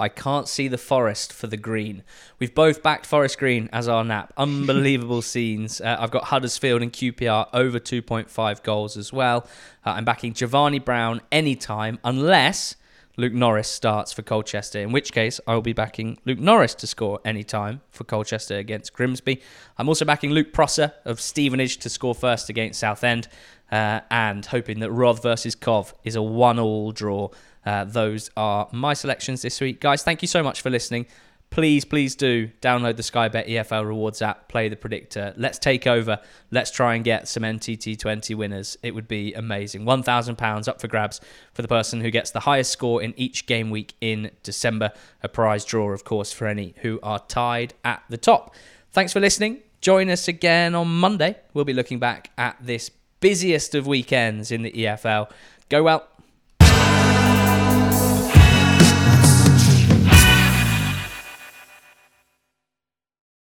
I 0.00 0.08
can't 0.08 0.48
see 0.48 0.66
the 0.66 0.78
forest 0.78 1.32
for 1.32 1.46
the 1.46 1.56
green. 1.58 2.02
We've 2.38 2.54
both 2.54 2.82
backed 2.82 3.04
Forest 3.04 3.38
Green 3.38 3.68
as 3.72 3.86
our 3.86 4.02
nap. 4.02 4.32
Unbelievable 4.36 5.22
scenes. 5.22 5.80
Uh, 5.80 5.96
I've 6.00 6.10
got 6.10 6.24
Huddersfield 6.24 6.82
and 6.82 6.92
QPR 6.92 7.48
over 7.52 7.78
2.5 7.78 8.62
goals 8.62 8.96
as 8.96 9.12
well. 9.12 9.46
Uh, 9.84 9.90
I'm 9.90 10.04
backing 10.04 10.32
Giovanni 10.32 10.78
Brown 10.78 11.20
anytime, 11.30 11.98
unless 12.02 12.76
Luke 13.16 13.34
Norris 13.34 13.68
starts 13.68 14.12
for 14.14 14.22
Colchester, 14.22 14.80
in 14.80 14.92
which 14.92 15.12
case 15.12 15.40
I 15.46 15.54
will 15.54 15.60
be 15.60 15.74
backing 15.74 16.16
Luke 16.24 16.38
Norris 16.38 16.74
to 16.76 16.86
score 16.86 17.20
anytime 17.22 17.82
for 17.90 18.04
Colchester 18.04 18.56
against 18.56 18.94
Grimsby. 18.94 19.42
I'm 19.76 19.88
also 19.88 20.06
backing 20.06 20.30
Luke 20.30 20.54
Prosser 20.54 20.94
of 21.04 21.20
Stevenage 21.20 21.76
to 21.78 21.90
score 21.90 22.14
first 22.14 22.48
against 22.48 22.80
Southend, 22.80 23.28
uh, 23.70 24.00
and 24.10 24.46
hoping 24.46 24.80
that 24.80 24.90
Roth 24.90 25.22
versus 25.22 25.54
Cov 25.54 25.94
is 26.02 26.16
a 26.16 26.22
one-all 26.22 26.92
draw. 26.92 27.28
Uh, 27.64 27.84
those 27.84 28.30
are 28.36 28.68
my 28.72 28.94
selections 28.94 29.42
this 29.42 29.60
week. 29.60 29.80
Guys, 29.80 30.02
thank 30.02 30.22
you 30.22 30.28
so 30.28 30.42
much 30.42 30.60
for 30.62 30.70
listening 30.70 31.06
please, 31.50 31.84
please 31.84 32.14
do 32.14 32.48
download 32.62 32.96
the 32.96 33.02
Sky 33.02 33.28
Bet 33.28 33.46
EFL 33.46 33.86
Rewards 33.86 34.22
app, 34.22 34.48
play 34.48 34.68
the 34.68 34.76
predictor. 34.76 35.34
Let's 35.36 35.58
take 35.58 35.86
over. 35.86 36.20
Let's 36.50 36.70
try 36.70 36.94
and 36.94 37.04
get 37.04 37.28
some 37.28 37.42
NTT20 37.42 38.34
winners. 38.36 38.78
It 38.82 38.94
would 38.94 39.08
be 39.08 39.34
amazing. 39.34 39.84
£1,000 39.84 40.68
up 40.68 40.80
for 40.80 40.88
grabs 40.88 41.20
for 41.52 41.62
the 41.62 41.68
person 41.68 42.00
who 42.00 42.10
gets 42.10 42.30
the 42.30 42.40
highest 42.40 42.70
score 42.70 43.02
in 43.02 43.12
each 43.16 43.46
game 43.46 43.70
week 43.70 43.94
in 44.00 44.30
December. 44.42 44.92
A 45.22 45.28
prize 45.28 45.64
draw, 45.64 45.90
of 45.90 46.04
course, 46.04 46.32
for 46.32 46.46
any 46.46 46.74
who 46.82 47.00
are 47.02 47.18
tied 47.18 47.74
at 47.84 48.02
the 48.08 48.18
top. 48.18 48.54
Thanks 48.92 49.12
for 49.12 49.20
listening. 49.20 49.58
Join 49.80 50.08
us 50.08 50.28
again 50.28 50.74
on 50.74 51.00
Monday. 51.00 51.36
We'll 51.52 51.64
be 51.64 51.72
looking 51.72 51.98
back 51.98 52.30
at 52.38 52.56
this 52.60 52.90
busiest 53.20 53.74
of 53.74 53.86
weekends 53.86 54.52
in 54.52 54.62
the 54.62 54.72
EFL. 54.72 55.30
Go 55.68 55.82
well. 55.82 56.06